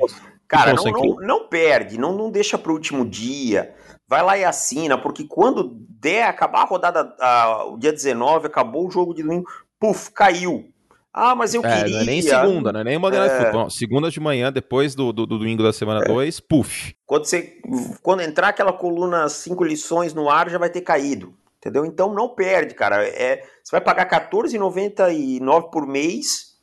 [0.48, 3.74] Cara, não, não, não, perde, não, não deixa para o último dia.
[4.08, 8.88] Vai lá e assina, porque quando der, acabar a rodada, a, o dia 19, acabou
[8.88, 9.46] o jogo de domingo,
[9.78, 10.72] puf, caiu.
[11.12, 11.96] Ah, mas eu é, queria.
[11.96, 13.70] Não é nem segunda, não é nem uma é...
[13.70, 16.42] Segunda de manhã, depois do, do, do domingo da semana 2, é.
[16.48, 16.94] puf.
[17.04, 17.60] Quando, você,
[18.02, 21.34] quando entrar aquela coluna cinco lições no ar, já vai ter caído.
[21.58, 21.84] Entendeu?
[21.84, 23.06] Então não perde, cara.
[23.06, 26.56] É, você vai pagar R$14,99 por mês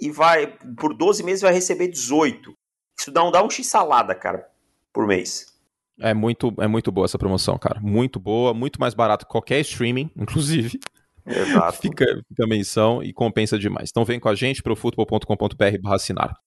[0.00, 0.46] e vai
[0.78, 2.52] por 12 meses vai receber 18.
[2.98, 4.48] Isso dá um, dá um x-salada, cara,
[4.92, 5.56] por mês.
[6.00, 7.80] É muito, é muito boa essa promoção, cara.
[7.80, 10.78] Muito boa, muito mais barato que qualquer streaming, inclusive.
[11.26, 11.78] Exato.
[11.78, 13.90] fica, fica menção e compensa demais.
[13.90, 16.38] Então vem com a gente para o futebol.com.br barra assinar.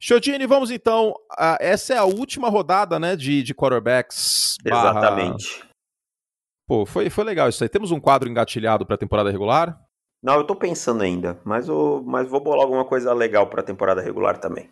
[0.00, 1.10] Chodini, vamos então.
[1.32, 4.56] Uh, essa é a última rodada, né, de, de quarterbacks.
[4.64, 5.58] Exatamente.
[5.58, 5.70] Barra...
[6.66, 7.68] Pô, foi, foi legal isso aí.
[7.68, 9.78] Temos um quadro engatilhado para a temporada regular?
[10.22, 13.64] Não, eu tô pensando ainda, mas, eu, mas vou bolar alguma coisa legal para a
[13.64, 14.70] temporada regular também.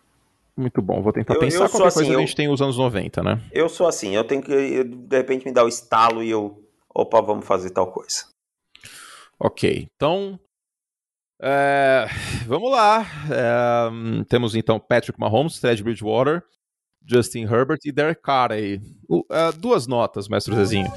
[0.55, 2.61] Muito bom, vou tentar eu, pensar eu qualquer assim, coisa eu, a gente tem os
[2.61, 3.41] anos 90, né?
[3.51, 7.21] Eu sou assim, eu tenho que, de repente, me dar o estalo e eu, opa,
[7.21, 8.25] vamos fazer tal coisa.
[9.39, 10.39] Ok, então,
[11.41, 12.07] é,
[12.45, 13.05] vamos lá.
[13.29, 16.43] É, temos então Patrick Mahomes, Ted Bridgewater,
[17.05, 18.79] Justin Herbert e Derek Carr aí.
[19.09, 19.25] Uh,
[19.57, 20.91] duas notas, mestre Zezinho.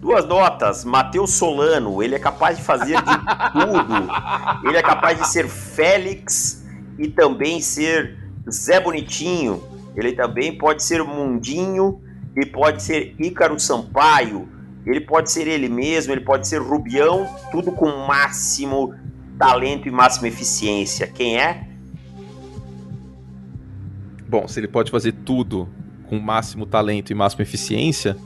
[0.00, 0.84] Duas notas.
[0.84, 3.02] Matheus Solano, ele é capaz de fazer de
[3.52, 4.68] tudo.
[4.68, 6.64] Ele é capaz de ser Félix
[6.98, 9.62] e também ser Zé Bonitinho.
[9.96, 12.02] Ele também pode ser Mundinho
[12.36, 14.48] e pode ser Ícaro Sampaio.
[14.84, 18.94] Ele pode ser ele mesmo, ele pode ser Rubião, tudo com máximo
[19.38, 21.06] talento e máxima eficiência.
[21.06, 21.66] Quem é?
[24.28, 25.68] Bom, se ele pode fazer tudo
[26.08, 28.16] com máximo talento e máxima eficiência,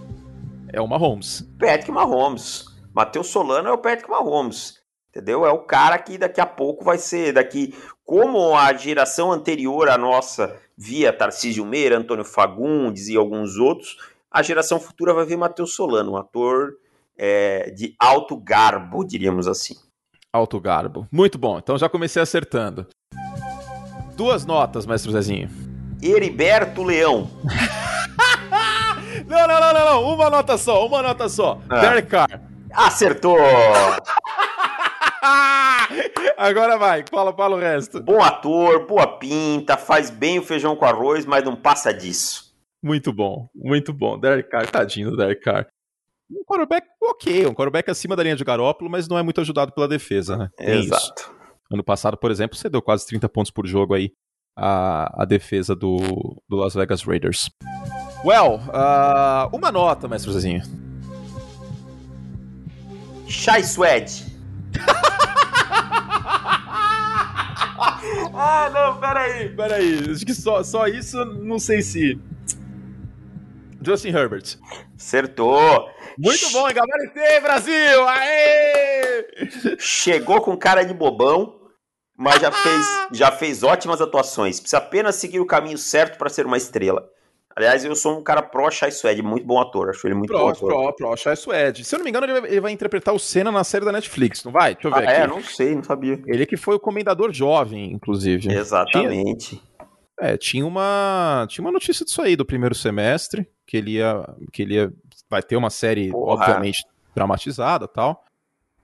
[0.68, 1.48] é o Mahomes.
[1.58, 2.66] Patrick Mahomes.
[2.92, 4.79] Matheus Solano é o Patrick Mahomes.
[5.10, 5.44] Entendeu?
[5.44, 9.98] É o cara que daqui a pouco vai ser, daqui como a geração anterior à
[9.98, 13.96] nossa via Tarcísio Meira, Antônio Fagundes e alguns outros,
[14.30, 16.74] a geração futura vai ver Matheus Solano, um ator
[17.18, 19.74] é, de alto garbo, diríamos assim.
[20.32, 21.08] Alto garbo.
[21.10, 21.58] Muito bom.
[21.58, 22.86] Então já comecei acertando.
[24.16, 25.50] Duas notas, mestre Zezinho.
[26.00, 27.28] Heriberto Leão.
[29.26, 30.14] não, não, não, não, não.
[30.14, 31.60] Uma nota só, uma nota só.
[31.68, 31.80] Ah.
[31.80, 32.40] Derek Carr.
[32.72, 33.36] Acertou!
[36.36, 38.02] Agora vai, fala, fala o resto.
[38.02, 42.50] Bom ator, boa pinta, faz bem o feijão com arroz, mas não passa disso.
[42.82, 44.18] Muito bom, muito bom.
[44.18, 45.66] Derek Carr, tadinho do Derek Carr.
[46.30, 49.72] Um quarterback ok, um quarterback acima da linha de Garópolo, mas não é muito ajudado
[49.72, 50.48] pela defesa, né?
[50.56, 51.22] Tem Exato.
[51.22, 51.34] Isso.
[51.72, 54.12] Ano passado, por exemplo, você deu quase 30 pontos por jogo aí
[54.56, 55.98] a, a defesa do,
[56.48, 57.50] do Las Vegas Raiders.
[58.24, 60.62] Well, uh, uma nota, mestre Zezinho.
[63.26, 64.29] Chai Sweat.
[68.34, 70.10] Ah, não, peraí, peraí.
[70.10, 72.20] Acho que só, só isso, não sei se.
[73.82, 74.58] Justin Herbert.
[74.96, 75.88] Acertou.
[76.18, 78.08] Muito bom, gabaritei, Brasil!
[78.08, 79.76] Aê!
[79.78, 81.58] Chegou com cara de bobão,
[82.16, 84.60] mas já fez, já fez ótimas atuações.
[84.60, 87.08] Precisa apenas seguir o caminho certo para ser uma estrela.
[87.56, 90.44] Aliás, eu sou um cara pró Chai Suede, muito bom ator, acho ele muito pró,
[90.44, 90.68] bom ator.
[90.68, 91.84] Pró, pró, Chai Suede.
[91.84, 93.92] Se eu não me engano, ele vai, ele vai, interpretar o Senna na série da
[93.92, 94.74] Netflix, não vai?
[94.74, 95.20] Deixa eu ver ah, aqui.
[95.20, 96.22] É, não sei, não sabia.
[96.26, 98.52] Ele que foi o comendador jovem, inclusive.
[98.52, 99.56] Exatamente.
[99.56, 99.62] Tinha,
[100.20, 104.22] é, tinha uma, tinha uma notícia disso aí, do primeiro semestre, que ele ia,
[104.52, 104.92] que ele ia,
[105.28, 106.34] vai ter uma série, Porra.
[106.34, 106.84] obviamente,
[107.14, 108.24] dramatizada tal.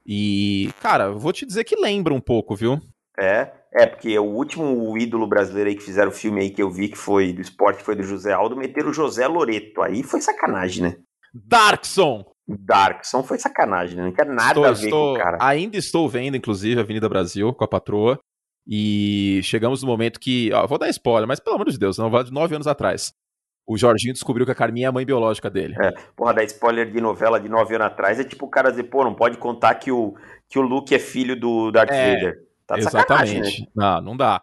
[0.04, 2.80] E, cara, vou te dizer que lembra um pouco, viu?
[3.18, 6.70] É, é, porque o último ídolo brasileiro aí que fizeram o filme aí que eu
[6.70, 9.82] vi que foi do esporte, que foi do José Aldo, meteram o José Loreto.
[9.82, 10.96] Aí foi sacanagem, né?
[11.34, 12.24] Darkson!
[12.48, 14.04] Darkson foi sacanagem, né?
[14.04, 15.38] Não quer nada estou, a ver estou, com o cara.
[15.42, 18.18] Ainda estou vendo, inclusive, Avenida Brasil com a patroa.
[18.66, 20.50] E chegamos no momento que.
[20.54, 23.12] Ó, vou dar spoiler, mas pelo amor de Deus, não vai de nove anos atrás.
[23.68, 25.74] O Jorginho descobriu que a Carminha é a mãe biológica dele.
[25.82, 28.84] É, porra, dar spoiler de novela de nove anos atrás é tipo o cara dizer,
[28.84, 30.14] pô, não pode contar que o,
[30.48, 32.45] que o Luke é filho do Darth é, Vader.
[32.66, 33.62] Tá Exatamente.
[33.62, 33.66] Né?
[33.74, 34.42] Não, não dá.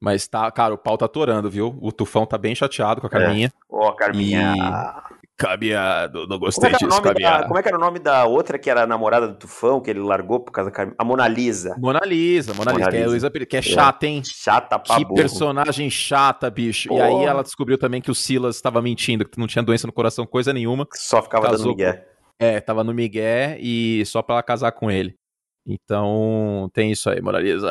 [0.00, 1.78] Mas tá, cara, o pau tá atorando, viu?
[1.80, 3.46] O Tufão tá bem chateado com a Carminha.
[3.46, 3.50] É.
[3.70, 4.54] Ó, oh, Carminha.
[4.56, 5.22] E...
[5.36, 8.58] Caminhado, não gostei como é disso, da, como é que era o nome da outra
[8.58, 10.96] que era a namorada do Tufão, que ele largou por causa da Carminha?
[10.98, 11.74] A Mona Lisa.
[11.78, 13.30] Mona Lisa, Mona, Mona Lisa, Lisa.
[13.30, 14.22] Que, é, que é chata, hein?
[14.24, 15.14] Chata pra Que burro.
[15.16, 16.88] personagem chata, bicho.
[16.88, 16.96] Pô.
[16.96, 19.92] E aí ela descobriu também que o Silas estava mentindo, que não tinha doença no
[19.92, 20.86] coração, coisa nenhuma.
[20.94, 22.06] Só ficava Casou, dando migué.
[22.38, 25.16] É, tava no migué e só pra ela casar com ele.
[25.66, 27.70] Então, tem isso aí, Moraliza.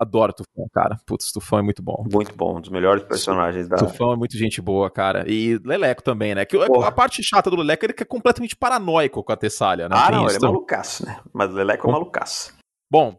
[0.00, 0.96] Adoro Tufão, cara.
[1.06, 2.04] Putz, Tufão é muito bom.
[2.12, 3.76] Muito bom, um dos melhores personagens da.
[3.76, 5.24] Tufão é muito gente boa, cara.
[5.28, 6.44] E Leleco também, né?
[6.44, 6.88] Que Porra.
[6.88, 9.94] a parte chata do Leleco é que é completamente paranoico com a Tessália, né?
[9.96, 11.20] Ah, tem não, ele é malucaço, né?
[11.32, 12.54] Mas o Leleco é malucaço.
[12.90, 13.16] Bom,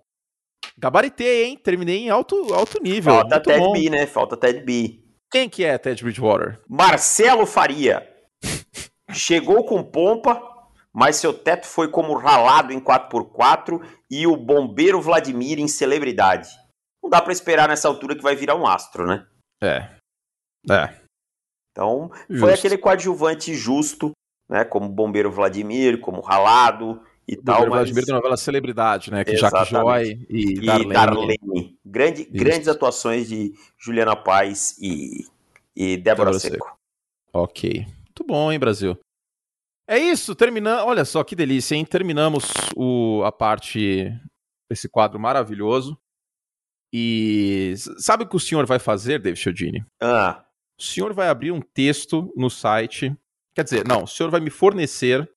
[0.77, 1.57] gabaritei, hein?
[1.57, 3.13] Terminei em alto, alto nível.
[3.13, 3.73] Falta muito Ted bom.
[3.73, 4.05] B, né?
[4.05, 4.99] Falta Ted B.
[5.31, 6.59] Quem que é Ted Bridgewater?
[6.67, 8.05] Marcelo Faria.
[9.11, 10.48] Chegou com pompa,
[10.99, 13.81] mas seu teto foi como ralado em 4x4
[14.11, 16.49] e o bombeiro Vladimir em celebridade.
[17.01, 19.25] Não dá para esperar nessa altura que vai virar um astro, né?
[19.63, 19.87] É.
[20.69, 20.99] É.
[21.71, 22.45] Então, justo.
[22.45, 24.11] foi aquele coadjuvante justo,
[24.49, 24.65] né?
[24.65, 27.61] Como bombeiro Vladimir, como ralado e o tal.
[27.61, 27.69] Mas...
[27.69, 29.23] Vladimir da novela Celebridade, né?
[29.23, 30.93] Que Jack Joy e, e Darlene.
[30.93, 31.77] Darlene.
[31.85, 35.25] Grande, grandes atuações de Juliana Paz e,
[35.73, 36.55] e Débora Seco.
[36.55, 36.77] Seco.
[37.31, 37.85] Ok.
[37.85, 38.99] Muito bom, hein, Brasil?
[39.89, 40.85] É isso, terminando.
[40.85, 41.83] Olha só que delícia, hein?
[41.83, 44.13] Terminamos o, a parte
[44.69, 45.99] desse quadro maravilhoso.
[46.93, 49.83] E sabe o que o senhor vai fazer, David Chiodini?
[49.99, 50.45] Ah.
[50.79, 53.17] O senhor vai abrir um texto no site.
[53.55, 55.27] Quer dizer, não, o senhor vai me fornecer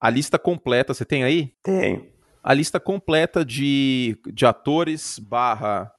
[0.00, 0.94] a lista completa.
[0.94, 1.54] Você tem aí?
[1.62, 2.10] Tenho.
[2.42, 5.92] A lista completa de, de atores barra.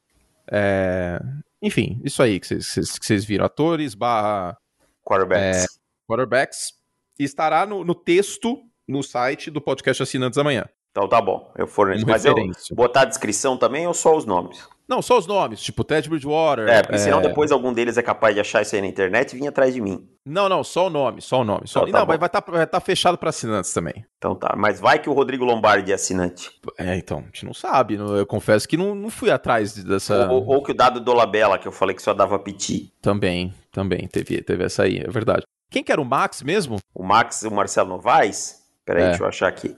[0.51, 1.19] É,
[1.61, 3.45] enfim, isso aí que vocês viram.
[3.45, 4.57] Atores barra.
[5.05, 5.63] Quarterbacks.
[5.63, 5.67] É,
[6.07, 6.82] quarterbacks
[7.19, 10.65] estará no, no texto no site do podcast Assinantes Amanhã.
[10.91, 12.05] Então tá bom, eu forneço.
[12.05, 12.35] Mas eu
[12.71, 14.67] botar a descrição também ou só os nomes?
[14.87, 16.67] Não, só os nomes, tipo Ted Bridgewater.
[16.67, 16.99] É, porque é...
[16.99, 19.73] senão depois algum deles é capaz de achar isso aí na internet e vir atrás
[19.73, 20.07] de mim.
[20.23, 21.67] Não, não, só o nome, só o nome.
[21.67, 21.79] Só...
[21.79, 22.11] Então, tá não, bom.
[22.11, 24.05] mas vai estar tá, tá fechado para assinantes também.
[24.17, 26.51] Então tá, mas vai que o Rodrigo Lombardi é assinante.
[26.77, 27.95] É, então, a gente não sabe.
[27.95, 30.29] Eu confesso que não, não fui atrás dessa.
[30.29, 32.93] Ou, ou que o dado do Labella, que eu falei que só dava piti.
[33.01, 35.43] Também, também, teve, teve essa aí, é verdade.
[35.73, 36.77] Quem que era o Max mesmo?
[36.93, 38.63] O Max, o Marcelo Novaes?
[38.85, 39.07] Peraí, é.
[39.07, 39.73] deixa eu achar aqui.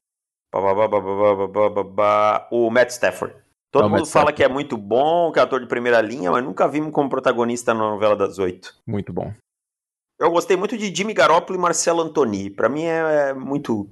[2.52, 3.34] O Matt Stafford.
[3.72, 6.68] Todo mundo fala que é muito bom, que é ator de primeira linha, mas nunca
[6.68, 8.76] vimos como protagonista na novela das oito.
[8.86, 9.34] Muito bom.
[10.20, 12.50] Eu gostei muito de Jimmy Garoppolo e Marcelo Antoni.
[12.50, 13.90] Para mim é, é, muito,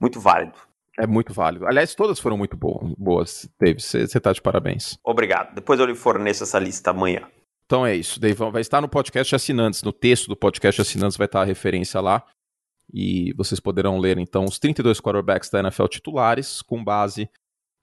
[0.00, 0.58] muito válido.
[0.98, 1.68] É muito válido.
[1.68, 3.80] Aliás, todas foram muito boas, David.
[3.80, 4.98] Você tá de parabéns.
[5.04, 5.54] Obrigado.
[5.54, 7.28] Depois eu lhe forneço essa lista amanhã.
[7.66, 8.50] Então é isso, Dave.
[8.50, 12.24] Vai estar no podcast assinantes, no texto do podcast assinantes vai estar a referência lá.
[12.92, 17.30] E vocês poderão ler então os 32 quarterbacks da NFL titulares com base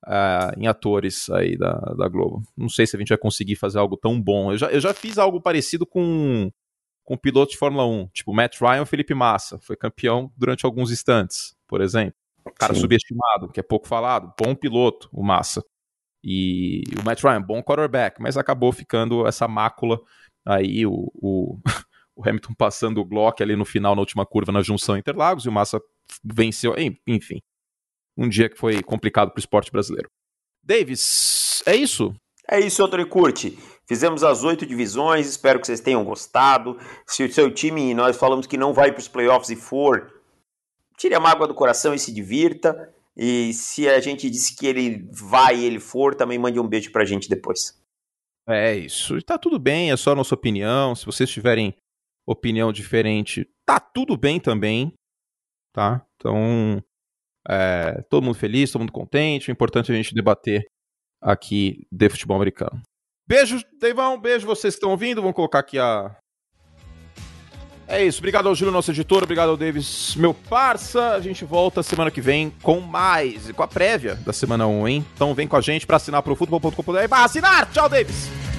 [0.05, 2.43] uh, em atores aí da, da Globo.
[2.55, 4.51] Não sei se a gente vai conseguir fazer algo tão bom.
[4.51, 6.51] Eu já, eu já fiz algo parecido com
[7.03, 11.55] com piloto de Fórmula 1, tipo Matt Ryan Felipe Massa, foi campeão durante alguns instantes,
[11.67, 12.13] por exemplo.
[12.55, 12.79] Cara Sim.
[12.79, 15.63] subestimado, que é pouco falado, bom piloto, o Massa.
[16.23, 19.99] E o Matt Ryan, bom quarterback, mas acabou ficando essa mácula
[20.45, 21.59] aí, o, o,
[22.15, 25.49] o Hamilton passando o Glock ali no final, na última curva, na junção Interlagos, e
[25.49, 25.81] o Massa
[26.23, 26.75] venceu,
[27.07, 27.41] enfim
[28.17, 30.09] um dia que foi complicado para o esporte brasileiro.
[30.63, 32.13] Davis, é isso?
[32.47, 33.57] É isso, Antônio Curti.
[33.87, 36.77] Fizemos as oito divisões, espero que vocês tenham gostado.
[37.05, 40.11] Se o seu time, nós falamos que não vai para os playoffs e for,
[40.97, 42.93] tire a mágoa do coração e se divirta.
[43.15, 46.91] E se a gente disse que ele vai e ele for, também mande um beijo
[46.91, 47.79] para a gente depois.
[48.47, 49.17] É isso.
[49.17, 50.95] Está tudo bem, é só a nossa opinião.
[50.95, 51.75] Se vocês tiverem
[52.25, 54.93] opinião diferente, tá tudo bem também.
[55.73, 56.05] Tá?
[56.15, 56.83] Então,
[57.47, 59.49] é, todo mundo feliz, todo mundo contente.
[59.49, 60.65] O importante é a gente debater
[61.21, 62.81] aqui de futebol americano.
[63.27, 64.19] Beijo, Deivão.
[64.19, 65.21] Beijo vocês que estão ouvindo.
[65.21, 66.17] Vamos colocar aqui a.
[67.91, 68.19] É isso.
[68.19, 69.23] Obrigado ao Júlio, nosso editor.
[69.23, 71.09] Obrigado ao Davis, meu parça.
[71.09, 75.05] A gente volta semana que vem com mais, com a prévia da semana 1, hein?
[75.13, 76.73] Então vem com a gente para assinar pro futebol.com.br.
[77.11, 77.69] Assinar!
[77.69, 78.50] Tchau, Davis!